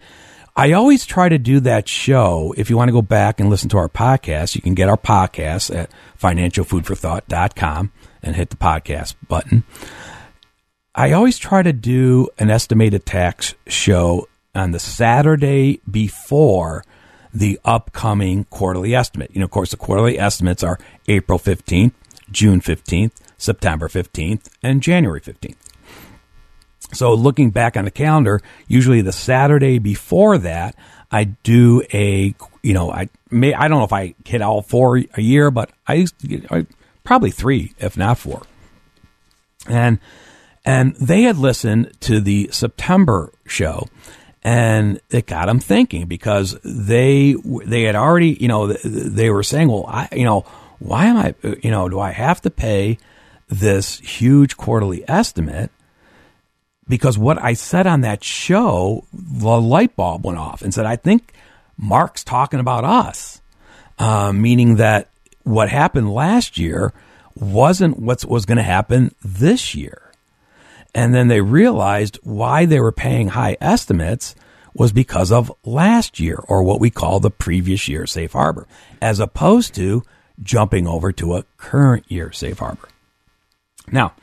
[0.56, 2.54] I always try to do that show.
[2.58, 4.98] If you want to go back and listen to our podcast, you can get our
[4.98, 7.92] podcast at financialfoodforthought.com
[8.24, 9.64] and hit the podcast button.
[10.96, 16.84] I always try to do an estimated tax show on the Saturday before
[17.34, 19.32] the upcoming quarterly estimate.
[19.34, 21.94] You know, of course, the quarterly estimates are April 15th,
[22.30, 23.12] June 15th,
[23.42, 25.56] September 15th, and January 15th.
[26.94, 30.76] So looking back on the calendar, usually the Saturday before that,
[31.12, 34.98] I do a, you know, I may, I don't know if I hit all four
[34.98, 36.68] a year, but I used to get, I,
[37.04, 38.44] probably three, if not four.
[39.68, 40.00] And,
[40.64, 43.88] and they had listened to the September show
[44.44, 47.36] and it got them thinking because they,
[47.66, 50.42] they had already, you know, they were saying, well, I, you know,
[50.78, 53.00] why am I, uh, you know, do I have to pay
[53.52, 55.70] this huge quarterly estimate.
[56.88, 60.98] because what I said on that show, the light bulb went off and said, I
[60.98, 61.34] think
[61.78, 63.42] Mark's talking about us,
[63.98, 65.08] uh, meaning that
[65.44, 66.94] what happened last year
[67.36, 70.12] wasn't what was going to happen this year.
[70.94, 74.36] And then they realized why they were paying high estimates
[74.74, 78.68] was because of last year or what we call the previous year safe harbor,
[79.02, 80.04] as opposed to
[80.44, 82.90] jumping over to a current year safe harbor.
[83.90, 84.14] Now,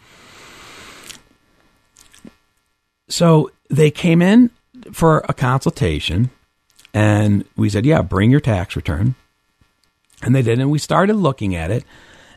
[3.09, 4.51] so they came in
[4.93, 6.31] for a consultation
[6.95, 9.15] and we said, yeah, bring your tax return.
[10.23, 10.59] And they did.
[10.59, 11.85] And we started looking at it.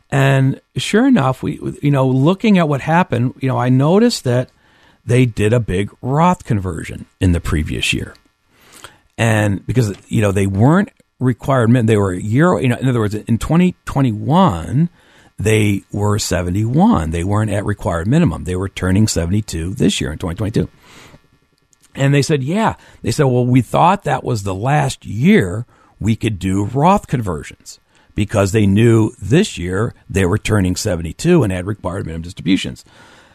[0.09, 4.49] And sure enough, we, you know, looking at what happened, you know, I noticed that
[5.05, 8.13] they did a big Roth conversion in the previous year.
[9.17, 12.99] And because, you know, they weren't required, they were a year, you know, in other
[12.99, 14.89] words, in 2021,
[15.43, 17.11] they were 71.
[17.11, 18.43] They weren't at required minimum.
[18.43, 20.69] They were turning 72 this year in 2022.
[21.95, 22.75] And they said, yeah.
[23.01, 25.65] They said, well, we thought that was the last year
[25.99, 27.79] we could do Roth conversions
[28.15, 32.85] because they knew this year they were turning 72 and had required minimum distributions.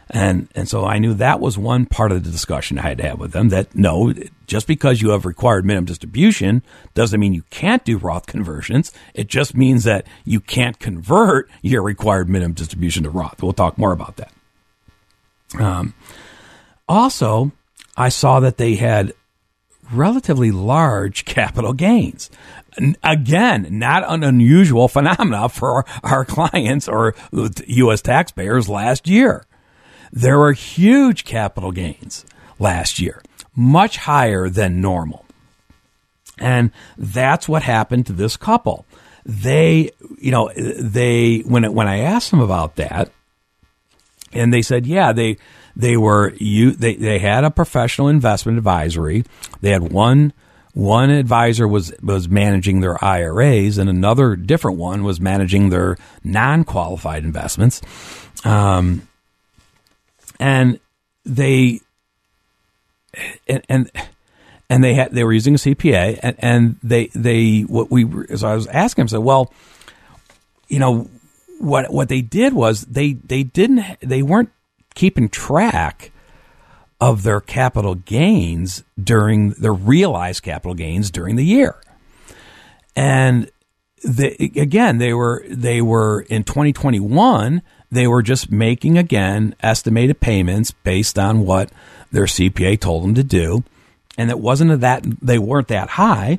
[0.08, 3.08] And and so I knew that was one part of the discussion I had to
[3.08, 4.14] have with them that no,
[4.46, 6.62] just because you have required minimum distribution
[6.94, 8.92] doesn't mean you can't do Roth conversions.
[9.14, 13.42] It just means that you can't convert your required minimum distribution to Roth.
[13.42, 14.32] We'll talk more about that.
[15.58, 15.94] Um,
[16.88, 17.50] also,
[17.96, 19.12] I saw that they had
[19.92, 22.30] relatively large capital gains.
[23.02, 28.02] Again, not an unusual phenomena for our clients or U.S.
[28.02, 29.46] taxpayers last year.
[30.12, 32.24] There were huge capital gains
[32.58, 33.22] last year,
[33.54, 35.24] much higher than normal.
[36.38, 38.84] And that's what happened to this couple.
[39.24, 43.10] They, you know, they when it, when I asked them about that,
[44.32, 45.38] and they said, yeah, they
[45.74, 49.24] they were you they they had a professional investment advisory.
[49.60, 50.32] They had one
[50.74, 56.64] one advisor was was managing their IRAs, and another different one was managing their non
[56.64, 57.80] qualified investments.
[58.44, 59.08] Um,
[60.38, 60.80] and
[61.24, 61.80] they
[63.48, 63.90] and, and
[64.68, 68.06] and they had they were using a CPA and, and they they what we
[68.36, 69.52] so I was asking him said well
[70.68, 71.08] you know
[71.58, 74.50] what what they did was they they didn't they weren't
[74.94, 76.12] keeping track
[77.00, 81.76] of their capital gains during their realized capital gains during the year.
[82.94, 83.50] And
[84.02, 90.70] the, again they were they were in 2021 they were just making, again, estimated payments
[90.70, 91.70] based on what
[92.12, 93.62] their CPA told them to do.
[94.18, 96.38] And it wasn't that they weren't that high.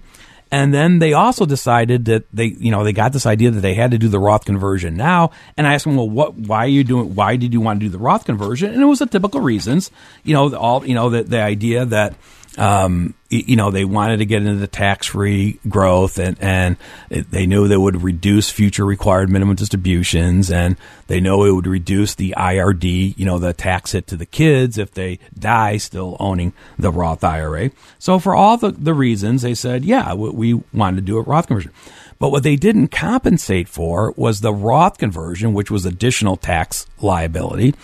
[0.51, 3.73] And then they also decided that they, you know, they got this idea that they
[3.73, 5.31] had to do the Roth conversion now.
[5.57, 7.85] And I asked them, well, what, why are you doing, why did you want to
[7.85, 8.73] do the Roth conversion?
[8.73, 9.91] And it was the typical reasons,
[10.23, 12.15] you know, all, you know, the, the idea that,
[12.57, 16.77] um, you know, they wanted to get into the tax free growth and, and
[17.09, 20.75] they knew they would reduce future required minimum distributions and
[21.07, 24.77] they know it would reduce the IRD, you know, the tax hit to the kids
[24.77, 27.69] if they die still owning the Roth IRA.
[27.99, 31.47] So for all the, the reasons, they said, yeah, we wanted to do a Roth
[31.47, 31.73] conversion.
[32.19, 37.75] But what they didn't compensate for was the Roth conversion, which was additional tax liability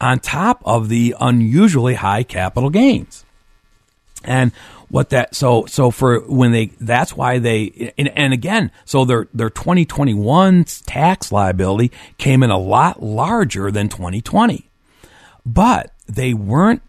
[0.00, 3.24] on top of the unusually high capital gains.
[4.24, 4.52] And
[4.92, 9.26] what that so so for when they that's why they and, and again so their
[9.32, 14.68] their 2021 tax liability came in a lot larger than 2020
[15.46, 16.82] but they weren't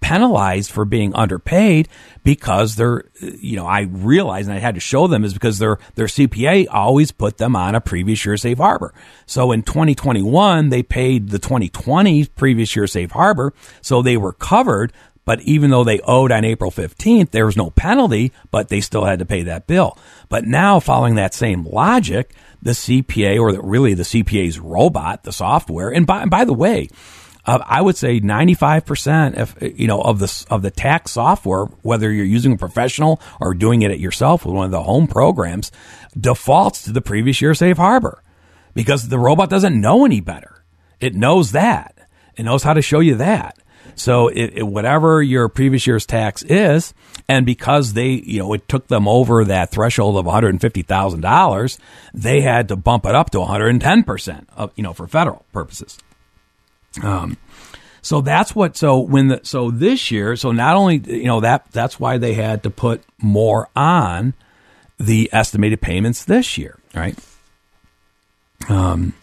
[0.00, 1.88] penalized for being underpaid
[2.22, 5.78] because they're you know I realized and I had to show them is because their
[5.94, 8.94] their CPA always put them on a previous year safe harbor.
[9.26, 14.92] So in 2021 they paid the 2020 previous year safe harbor so they were covered
[15.28, 19.04] but even though they owed on April 15th, there was no penalty, but they still
[19.04, 19.98] had to pay that bill.
[20.30, 25.32] But now, following that same logic, the CPA, or the, really the CPA's robot, the
[25.34, 26.88] software, and by, and by the way,
[27.44, 32.10] uh, I would say 95% of, you know, of the, of the tax software, whether
[32.10, 35.70] you're using a professional or doing it yourself with one of the home programs,
[36.18, 38.22] defaults to the previous year safe harbor
[38.72, 40.64] because the robot doesn't know any better.
[41.00, 42.08] It knows that.
[42.34, 43.58] It knows how to show you that.
[43.98, 46.94] So it, it, whatever your previous year's tax is,
[47.28, 51.78] and because they, you know, it took them over that threshold of $150,000,
[52.14, 55.98] they had to bump it up to 110% of, you know, for federal purposes.
[57.02, 57.36] Um,
[58.00, 61.70] so that's what, so when the, so this year, so not only, you know, that,
[61.72, 64.34] that's why they had to put more on
[64.98, 67.18] the estimated payments this year, right?
[68.68, 69.14] Um,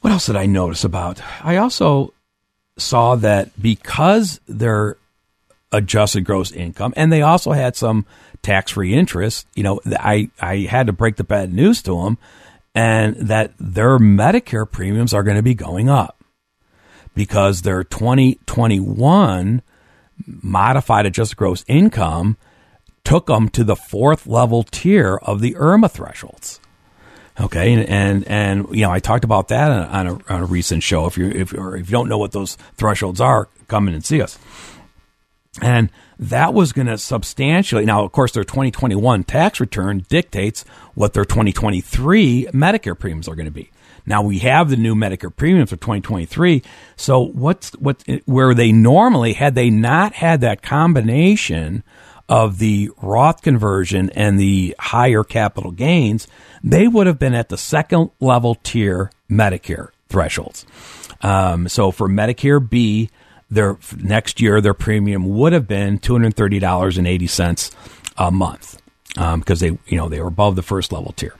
[0.00, 1.20] what else did I notice about?
[1.42, 2.13] I also
[2.76, 4.96] saw that because their
[5.72, 8.06] adjusted gross income, and they also had some
[8.42, 12.18] tax free interest, you know, I, I had to break the bad news to them,
[12.74, 16.22] and that their Medicare premiums are going to be going up
[17.14, 19.62] because their 2021
[20.26, 22.36] modified adjusted gross income
[23.04, 26.60] took them to the fourth level tier of the IRMAA thresholds.
[27.40, 30.82] Okay, and and, and you know I talked about that on a, on a recent
[30.82, 31.06] show.
[31.06, 34.04] If you if or if you don't know what those thresholds are, come in and
[34.04, 34.38] see us.
[35.60, 40.64] And that was going to substantially now, of course, their 2021 tax return dictates
[40.94, 43.70] what their 2023 Medicare premiums are going to be.
[44.06, 46.62] Now we have the new Medicare premiums for 2023.
[46.96, 51.82] So what's what where they normally had they not had that combination
[52.28, 56.26] of the Roth conversion and the higher capital gains,
[56.62, 60.64] they would have been at the second level tier Medicare thresholds.
[61.20, 63.10] Um, so for Medicare B,
[63.50, 67.70] their next year their premium would have been two hundred thirty dollars and eighty cents
[68.16, 71.36] a month because um, they you know they were above the first level tier,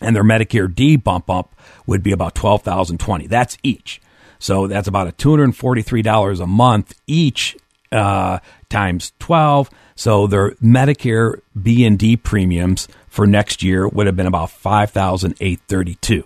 [0.00, 1.54] and their Medicare D bump up
[1.86, 3.26] would be about twelve thousand twenty.
[3.26, 4.00] That's each.
[4.38, 7.56] So that's about a two hundred forty three dollars a month each
[7.92, 8.38] uh,
[8.68, 9.70] times twelve.
[9.96, 14.90] So their Medicare B and D premiums for next year would have been about five
[14.90, 16.24] thousand eight thirty two.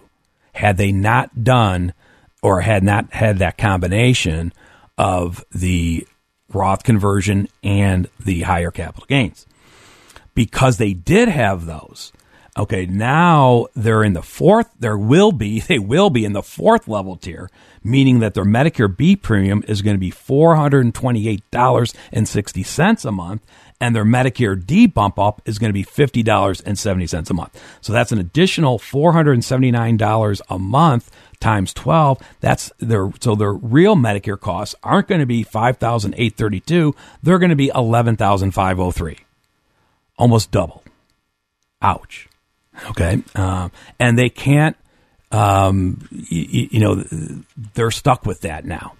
[0.52, 1.94] Had they not done
[2.42, 4.52] or had not had that combination
[4.98, 6.06] of the
[6.52, 9.46] Roth conversion and the higher capital gains.
[10.34, 12.12] Because they did have those,
[12.60, 16.88] okay, now they're in the fourth, there will be, they will be in the fourth
[16.88, 17.50] level tier,
[17.82, 23.42] meaning that their Medicare B premium is going to be $428.60 a month
[23.80, 27.62] and their Medicare D bump up is going to be $50.70 a month.
[27.80, 32.22] So that's an additional $479 a month times 12.
[32.40, 36.94] That's their, so their real Medicare costs aren't going to be 5,832.
[37.22, 39.18] They're going to be 11,503.
[40.18, 40.84] Almost double.
[41.80, 42.28] Ouch.
[42.88, 43.22] Okay.
[43.34, 44.76] Um, and they can't,
[45.32, 47.04] um, you, you know,
[47.74, 48.94] they're stuck with that now.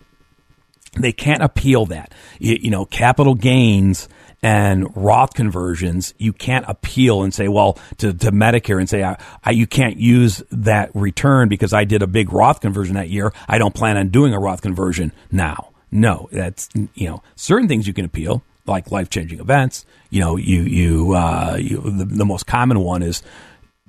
[0.99, 2.13] They can't appeal that.
[2.39, 4.09] You, you know, capital gains
[4.43, 9.21] and Roth conversions, you can't appeal and say, well, to, to Medicare and say, I,
[9.45, 13.33] I, you can't use that return because I did a big Roth conversion that year.
[13.49, 15.71] I don't plan on doing a Roth conversion now.
[15.93, 19.85] No, that's, you know, certain things you can appeal, like life changing events.
[20.09, 23.23] You know, you, you, uh, you the, the most common one is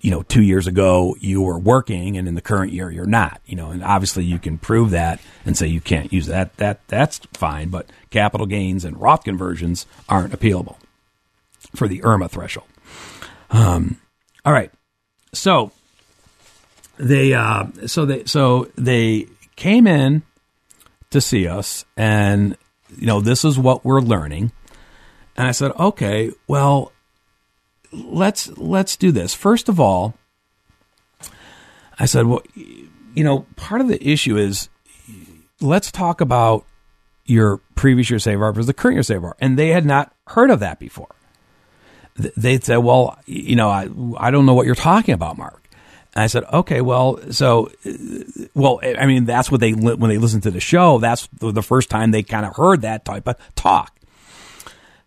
[0.01, 3.39] you know, two years ago you were working and in the current year you're not,
[3.45, 6.57] you know, and obviously you can prove that and say you can't use that.
[6.57, 10.77] That that's fine, but capital gains and Roth conversions aren't appealable
[11.75, 12.67] for the IRMAA threshold.
[13.51, 13.97] Um,
[14.43, 14.71] all right,
[15.33, 15.71] so
[16.97, 20.23] they uh, so they so they came in
[21.11, 22.57] to see us, and
[22.97, 24.51] you know this is what we're learning,
[25.37, 26.91] and I said, okay, well
[27.91, 29.33] let's let's do this.
[29.33, 30.15] First of all,
[31.99, 34.69] I said, well, you know, part of the issue is
[35.59, 36.65] let's talk about
[37.25, 40.13] your previous year safe harbor versus the current year safe harbor, and they had not
[40.27, 41.13] heard of that before.
[42.15, 45.61] They said, well, you know, I I don't know what you're talking about, Mark.
[46.13, 47.71] And I said, okay, well, so,
[48.53, 50.97] well, I mean, that's what they when they listened to the show.
[50.97, 53.97] That's the first time they kind of heard that type of talk.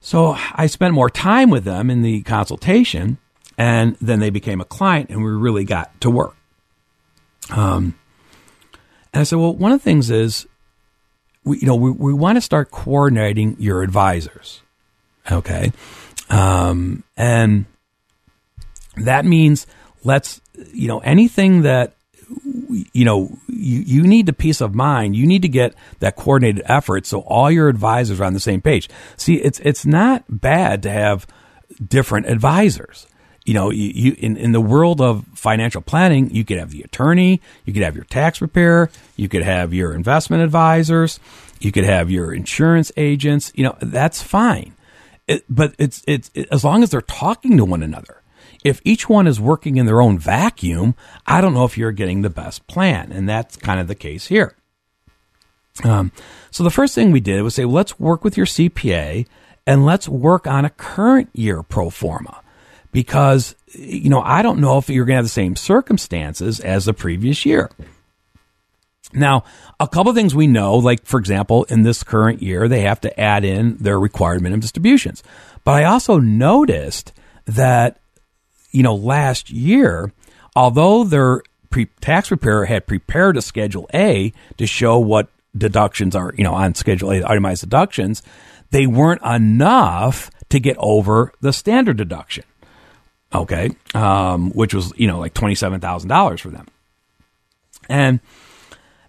[0.05, 3.16] So I spent more time with them in the consultation,
[3.57, 6.36] and then they became a client, and we really got to work.
[7.48, 7.98] Um,
[9.14, 10.46] and I said, well, one of the things is,
[11.42, 14.61] we, you know, we, we want to start coordinating your advisors.
[15.32, 15.72] Okay.
[16.28, 17.64] Um, and
[18.98, 19.66] that means
[20.05, 20.42] let's,
[20.74, 21.94] you know, anything that
[22.93, 25.16] you know, you, you need the peace of mind.
[25.16, 28.61] You need to get that coordinated effort so all your advisors are on the same
[28.61, 28.89] page.
[29.16, 31.26] See, it's it's not bad to have
[31.87, 33.07] different advisors.
[33.45, 36.82] You know, you, you in, in the world of financial planning, you could have the
[36.82, 41.20] attorney, you could have your tax preparer, you could have your investment advisors,
[41.61, 43.53] you could have your insurance agents.
[43.55, 44.74] You know, that's fine.
[45.26, 48.22] It, but it's it's it, as long as they're talking to one another
[48.65, 50.95] if each one is working in their own vacuum,
[51.27, 53.12] I don't know if you're getting the best plan.
[53.12, 54.57] And that's kind of the case here.
[55.85, 56.12] Um,
[56.51, 59.27] so the first thing we did was say, well, let's work with your CPA
[59.67, 62.41] and let's work on a current year pro forma
[62.91, 66.87] because, you know, I don't know if you're going to have the same circumstances as
[66.87, 67.71] the previous year.
[69.12, 69.45] Now,
[69.79, 73.01] a couple of things we know, like for example, in this current year, they have
[73.03, 75.23] to add in their required minimum distributions.
[75.65, 77.12] But I also noticed
[77.47, 78.01] that
[78.75, 80.12] you know, last year,
[80.57, 86.35] although their pre- tax preparer had prepared a Schedule A to show what deductions are,
[86.37, 88.22] you know, on Schedule A itemized deductions,
[88.70, 92.45] they weren't enough to get over the standard deduction.
[93.33, 93.70] Okay.
[93.95, 96.66] Um, which was, you know, like $27,000 for them.
[97.89, 98.20] And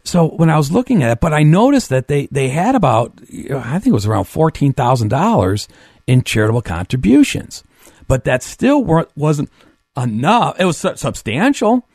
[0.03, 3.13] so when I was looking at it, but I noticed that they, they had about,
[3.21, 5.67] I think it was around $14,000
[6.05, 7.63] in charitable contributions,
[8.07, 8.83] but that still
[9.15, 9.49] wasn't
[9.97, 10.59] enough.
[10.59, 11.87] It was su- substantial,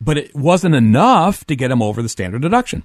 [0.00, 2.82] but it wasn't enough to get them over the standard deduction.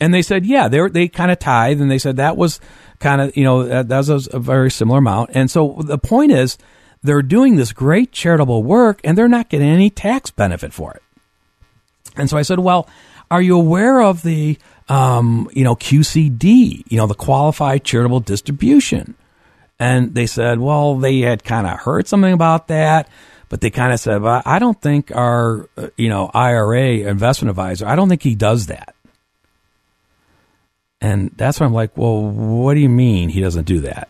[0.00, 2.60] And they said, yeah, they they kind of tithe, and they said that was
[2.98, 5.30] kind of you know that, that was a very similar amount.
[5.34, 6.58] And so the point is,
[7.02, 11.02] they're doing this great charitable work, and they're not getting any tax benefit for it.
[12.16, 12.88] And so I said, well,
[13.30, 14.58] are you aware of the
[14.88, 19.14] um, you know QCD, you know the qualified charitable distribution?
[19.78, 23.08] And they said, well, they had kind of heard something about that,
[23.48, 27.50] but they kind of said, well, I don't think our, uh, you know, IRA investment
[27.50, 28.94] advisor, I don't think he does that.
[31.00, 34.08] And that's why I'm like, well, what do you mean he doesn't do that?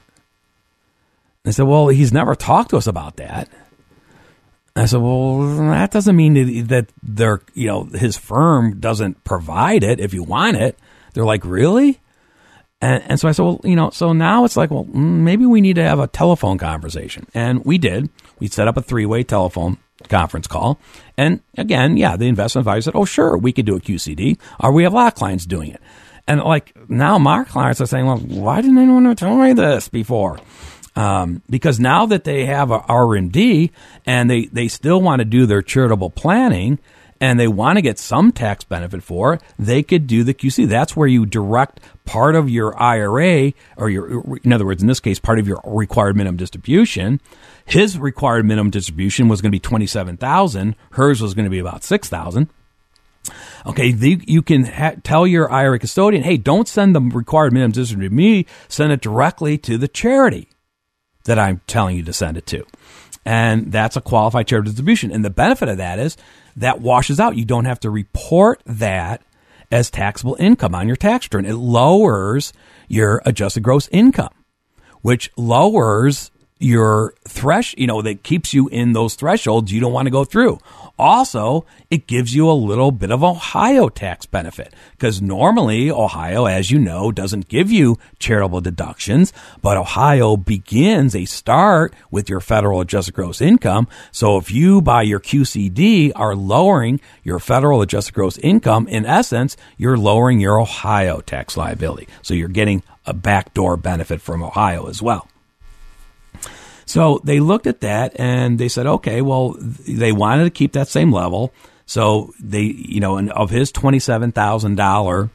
[1.42, 3.48] They said, well, he's never talked to us about that.
[4.76, 5.38] I said, well,
[5.70, 10.56] that doesn't mean that they're, you know, his firm doesn't provide it if you want
[10.56, 10.78] it.
[11.12, 12.00] They're like, really?
[12.80, 15.46] And, and so I said, well, you know, so now it's like, well, mm, maybe
[15.46, 17.26] we need to have a telephone conversation.
[17.34, 18.10] And we did.
[18.40, 20.78] We set up a three way telephone conference call.
[21.16, 24.72] And again, yeah, the investment advisor said, oh, sure, we could do a QCD, or
[24.72, 25.80] we have a lot of clients doing it.
[26.26, 30.38] And like now, my clients are saying, well, why didn't anyone tell me this before?
[30.96, 33.70] Um, because now that they have a RMD
[34.06, 36.78] and they, they still want to do their charitable planning
[37.24, 40.68] and they want to get some tax benefit for, they could do the QC.
[40.68, 45.00] That's where you direct part of your IRA, or your, in other words, in this
[45.00, 47.22] case, part of your required minimum distribution.
[47.64, 50.76] His required minimum distribution was going to be twenty-seven thousand.
[50.90, 52.50] Hers was going to be about six thousand.
[53.64, 57.72] Okay, the, you can ha- tell your IRA custodian, hey, don't send the required minimum
[57.72, 58.44] distribution to me.
[58.68, 60.50] Send it directly to the charity
[61.24, 62.66] that I'm telling you to send it to.
[63.24, 65.10] And that's a qualified charitable distribution.
[65.10, 66.18] And the benefit of that is
[66.56, 67.36] that washes out.
[67.36, 69.22] You don't have to report that
[69.70, 71.46] as taxable income on your tax return.
[71.46, 72.52] It lowers
[72.88, 74.32] your adjusted gross income,
[75.02, 80.06] which lowers your thresh, you know, that keeps you in those thresholds you don't want
[80.06, 80.58] to go through.
[80.98, 86.70] Also, it gives you a little bit of Ohio tax benefit because normally Ohio, as
[86.70, 92.80] you know, doesn't give you charitable deductions, but Ohio begins a start with your federal
[92.80, 93.88] adjusted gross income.
[94.12, 99.56] So if you by your QCD are lowering your federal adjusted gross income, in essence,
[99.76, 102.06] you're lowering your Ohio tax liability.
[102.22, 105.28] So you're getting a backdoor benefit from Ohio as well.
[106.86, 110.88] So they looked at that and they said, okay, well, they wanted to keep that
[110.88, 111.52] same level.
[111.86, 115.30] So they, you know, and of his $27,000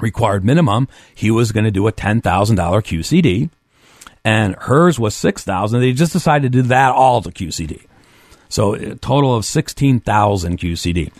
[0.00, 3.50] required minimum, he was going to do a $10,000 QCD
[4.24, 5.80] and hers was 6,000.
[5.80, 7.86] They just decided to do that all to QCD.
[8.48, 11.12] So a total of 16,000 QCD.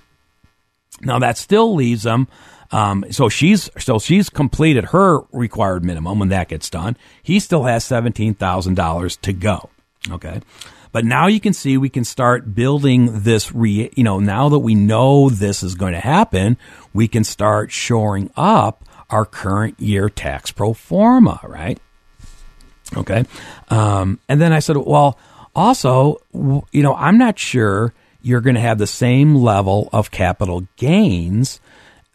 [1.03, 2.29] Now that still leaves them
[2.71, 6.97] um, so she's so she's completed her required minimum when that gets done.
[7.23, 9.71] He still has seventeen thousand dollars to go.
[10.11, 10.41] Okay.
[10.93, 13.53] But now you can see we can start building this.
[13.53, 16.57] Re, you know, now that we know this is going to happen,
[16.95, 21.79] we can start shoring up our current year tax pro forma, right?
[22.97, 23.25] Okay.
[23.69, 25.19] Um, and then I said, well,
[25.55, 27.93] also, you know, I'm not sure
[28.23, 31.61] you're going to have the same level of capital gains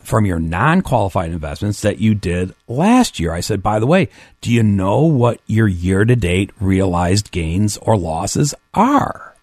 [0.04, 3.34] from your non qualified investments that you did last year.
[3.34, 4.10] I said, by the way,
[4.42, 9.36] do you know what your year to date realized gains or losses are?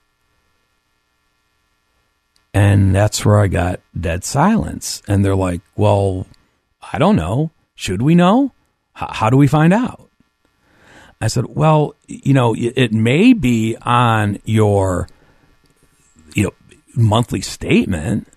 [2.54, 5.02] And that's where I got dead silence.
[5.06, 6.26] And they're like, well,
[6.92, 7.50] I don't know.
[7.74, 8.52] Should we know?
[9.00, 10.08] H- how do we find out?
[11.20, 15.08] I said, well, you know, it may be on your
[16.34, 16.54] you know
[16.94, 18.28] monthly statement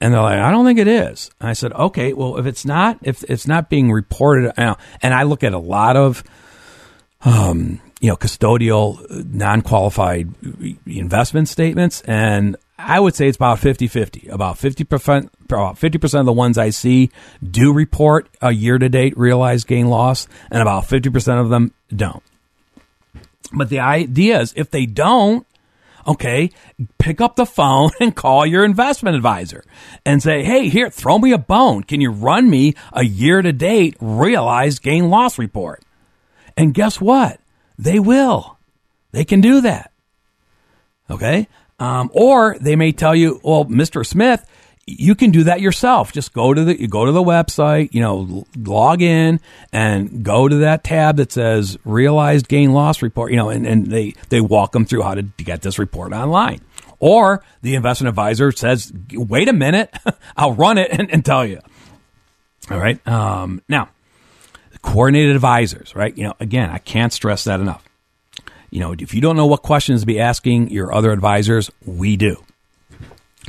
[0.00, 1.30] and they're like, I don't think it is.
[1.40, 5.22] And I said, okay, well, if it's not, if it's not being reported, and I
[5.22, 6.24] look at a lot of,
[7.24, 10.34] um, you know, custodial, non-qualified
[10.86, 14.30] investment statements, and I would say it's about 50-50.
[14.30, 17.10] About 50%, about 50% of the ones I see
[17.42, 22.22] do report a year-to-date realized gain loss, and about 50% of them don't.
[23.52, 25.46] But the idea is if they don't,
[26.06, 26.50] okay,
[26.98, 29.64] pick up the phone and call your investment advisor
[30.04, 31.82] and say, hey, here, throw me a bone.
[31.82, 35.82] Can you run me a year to date realized gain loss report?
[36.56, 37.40] And guess what?
[37.78, 38.58] They will.
[39.12, 39.92] They can do that.
[41.10, 41.48] Okay.
[41.78, 44.06] Um, or they may tell you, well, Mr.
[44.06, 44.44] Smith,
[44.86, 46.12] you can do that yourself.
[46.12, 49.40] Just go to the go to the website, you know, log in
[49.72, 53.86] and go to that tab that says realized gain loss report, you know, and, and
[53.86, 56.60] they they walk them through how to get this report online.
[57.00, 59.94] Or the investment advisor says, "Wait a minute,
[60.36, 61.60] I'll run it and, and tell you."
[62.70, 63.06] All right.
[63.06, 63.90] Um, now,
[64.82, 66.16] coordinated advisors, right?
[66.16, 67.84] You know, again, I can't stress that enough.
[68.70, 72.16] You know, if you don't know what questions to be asking your other advisors, we
[72.16, 72.42] do.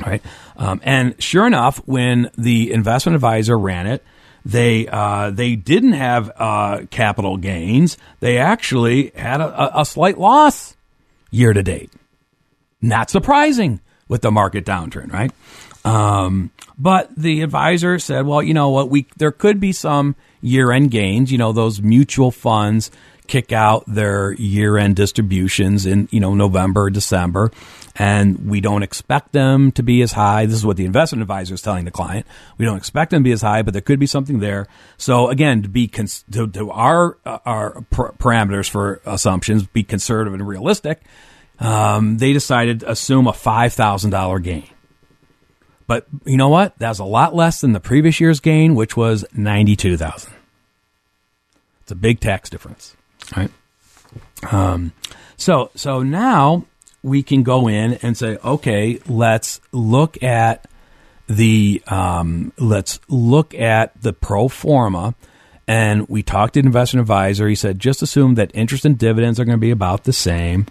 [0.04, 0.22] Right.
[0.56, 4.04] Um, and sure enough, when the investment advisor ran it,
[4.46, 7.98] they uh, they didn't have uh, capital gains.
[8.20, 10.76] They actually had a, a, slight loss
[11.32, 11.90] year to date.
[12.80, 15.32] Not surprising with the market downturn, right?
[15.84, 18.88] Um, but the advisor said, "Well, you know what?
[18.88, 21.32] We there could be some year end gains.
[21.32, 22.92] You know, those mutual funds
[23.26, 27.50] kick out their year end distributions in you know November, December."
[27.98, 30.46] and we don't expect them to be as high.
[30.46, 32.26] This is what the investment advisor is telling the client.
[32.58, 34.66] We don't expect them to be as high, but there could be something there.
[34.98, 40.34] So again, to be cons- to, to, our uh, our parameters for assumptions, be conservative
[40.34, 41.02] and realistic.
[41.58, 44.68] Um, they decided to assume a five thousand dollar gain.
[45.86, 46.78] But you know what?
[46.78, 50.34] That's a lot less than the previous year's gain, which was ninety two thousand.
[51.82, 52.95] It's a big tax difference,
[53.34, 53.50] right?
[54.50, 54.92] Um,
[55.36, 56.66] so so now
[57.02, 60.66] we can go in and say, okay, let's look at
[61.28, 65.14] the um, let's look at the pro forma.
[65.68, 67.48] And we talked to an investment advisor.
[67.48, 70.66] He said, just assume that interest and dividends are going to be about the same.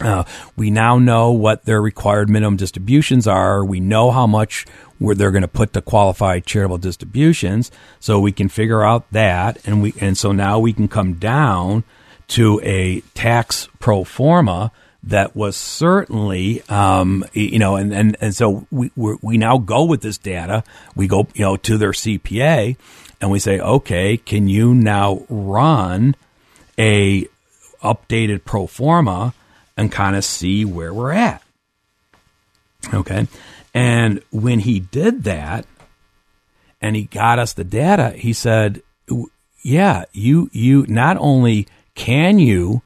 [0.00, 0.24] Uh,
[0.56, 3.64] we now know what their required minimum distributions are.
[3.64, 4.66] We know how much
[4.98, 7.70] where they're going to put to qualified charitable distributions,
[8.00, 11.84] so we can figure out that, and we and so now we can come down
[12.28, 14.72] to a tax pro forma
[15.06, 20.00] that was certainly, um, you know, and, and, and so we, we now go with
[20.00, 20.64] this data.
[20.96, 22.76] We go, you know, to their CPA
[23.20, 26.16] and we say, okay, can you now run
[26.76, 27.26] a
[27.82, 29.32] updated pro forma
[29.76, 31.42] and kind of see where we're at?
[32.92, 33.26] Okay.
[33.74, 35.66] And when he did that
[36.80, 38.82] and he got us the data, he said,
[39.62, 42.82] yeah, you, you not only can you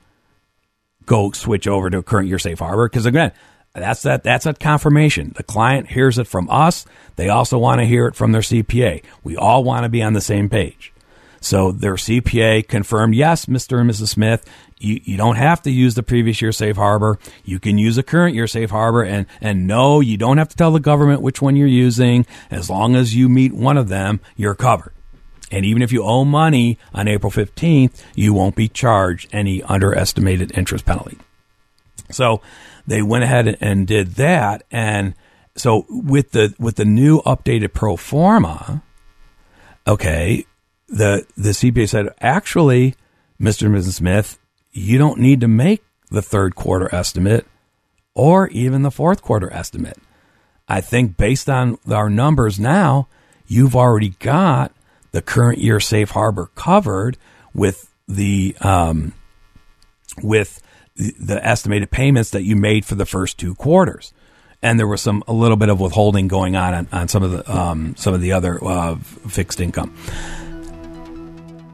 [1.10, 3.32] go switch over to current year safe harbor because again
[3.74, 6.86] that's that that's a confirmation the client hears it from us
[7.16, 10.12] they also want to hear it from their cpa we all want to be on
[10.12, 10.92] the same page
[11.40, 14.48] so their cpa confirmed yes mr and mrs smith
[14.80, 18.02] you, you don't have to use the previous year safe harbor you can use a
[18.02, 21.40] current year safe harbor and and no you don't have to tell the government which
[21.40, 24.92] one you're using as long as you meet one of them you're covered
[25.50, 30.56] and even if you owe money on April 15th, you won't be charged any underestimated
[30.56, 31.18] interest penalty.
[32.10, 32.40] So
[32.86, 34.62] they went ahead and did that.
[34.70, 35.14] And
[35.56, 38.82] so with the, with the new updated pro forma,
[39.86, 40.46] okay,
[40.88, 42.94] the, the CPA said, actually,
[43.40, 43.66] Mr.
[43.66, 43.94] and Mrs.
[43.94, 44.38] Smith,
[44.72, 47.46] you don't need to make the third quarter estimate
[48.14, 49.98] or even the fourth quarter estimate.
[50.68, 53.08] I think based on our numbers now,
[53.46, 54.72] you've already got
[55.12, 57.16] the current year safe harbor covered
[57.52, 59.12] with the um,
[60.22, 60.62] with
[60.96, 64.12] the estimated payments that you made for the first two quarters.
[64.62, 67.30] And there was some a little bit of withholding going on on, on some of
[67.30, 69.96] the um, some of the other uh, fixed income.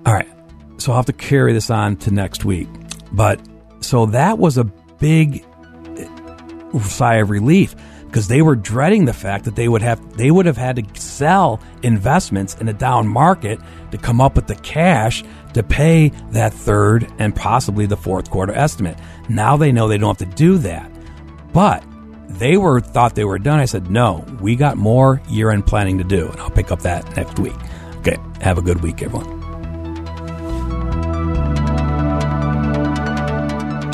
[0.07, 0.28] All right,
[0.78, 2.68] so I'll have to carry this on to next week.
[3.16, 3.40] But
[3.80, 5.44] so that was a big
[6.82, 7.74] sigh of relief
[8.06, 11.00] because they were dreading the fact that they would have they would have had to
[11.00, 13.58] sell investments in a down market
[13.90, 18.52] to come up with the cash to pay that third and possibly the fourth quarter
[18.52, 18.98] estimate.
[19.28, 20.90] Now they know they don't have to do that.
[21.52, 21.82] But
[22.28, 23.60] they were thought they were done.
[23.60, 27.16] I said, "No, we got more year-end planning to do." And I'll pick up that
[27.16, 27.56] next week.
[27.98, 29.45] Okay, have a good week everyone.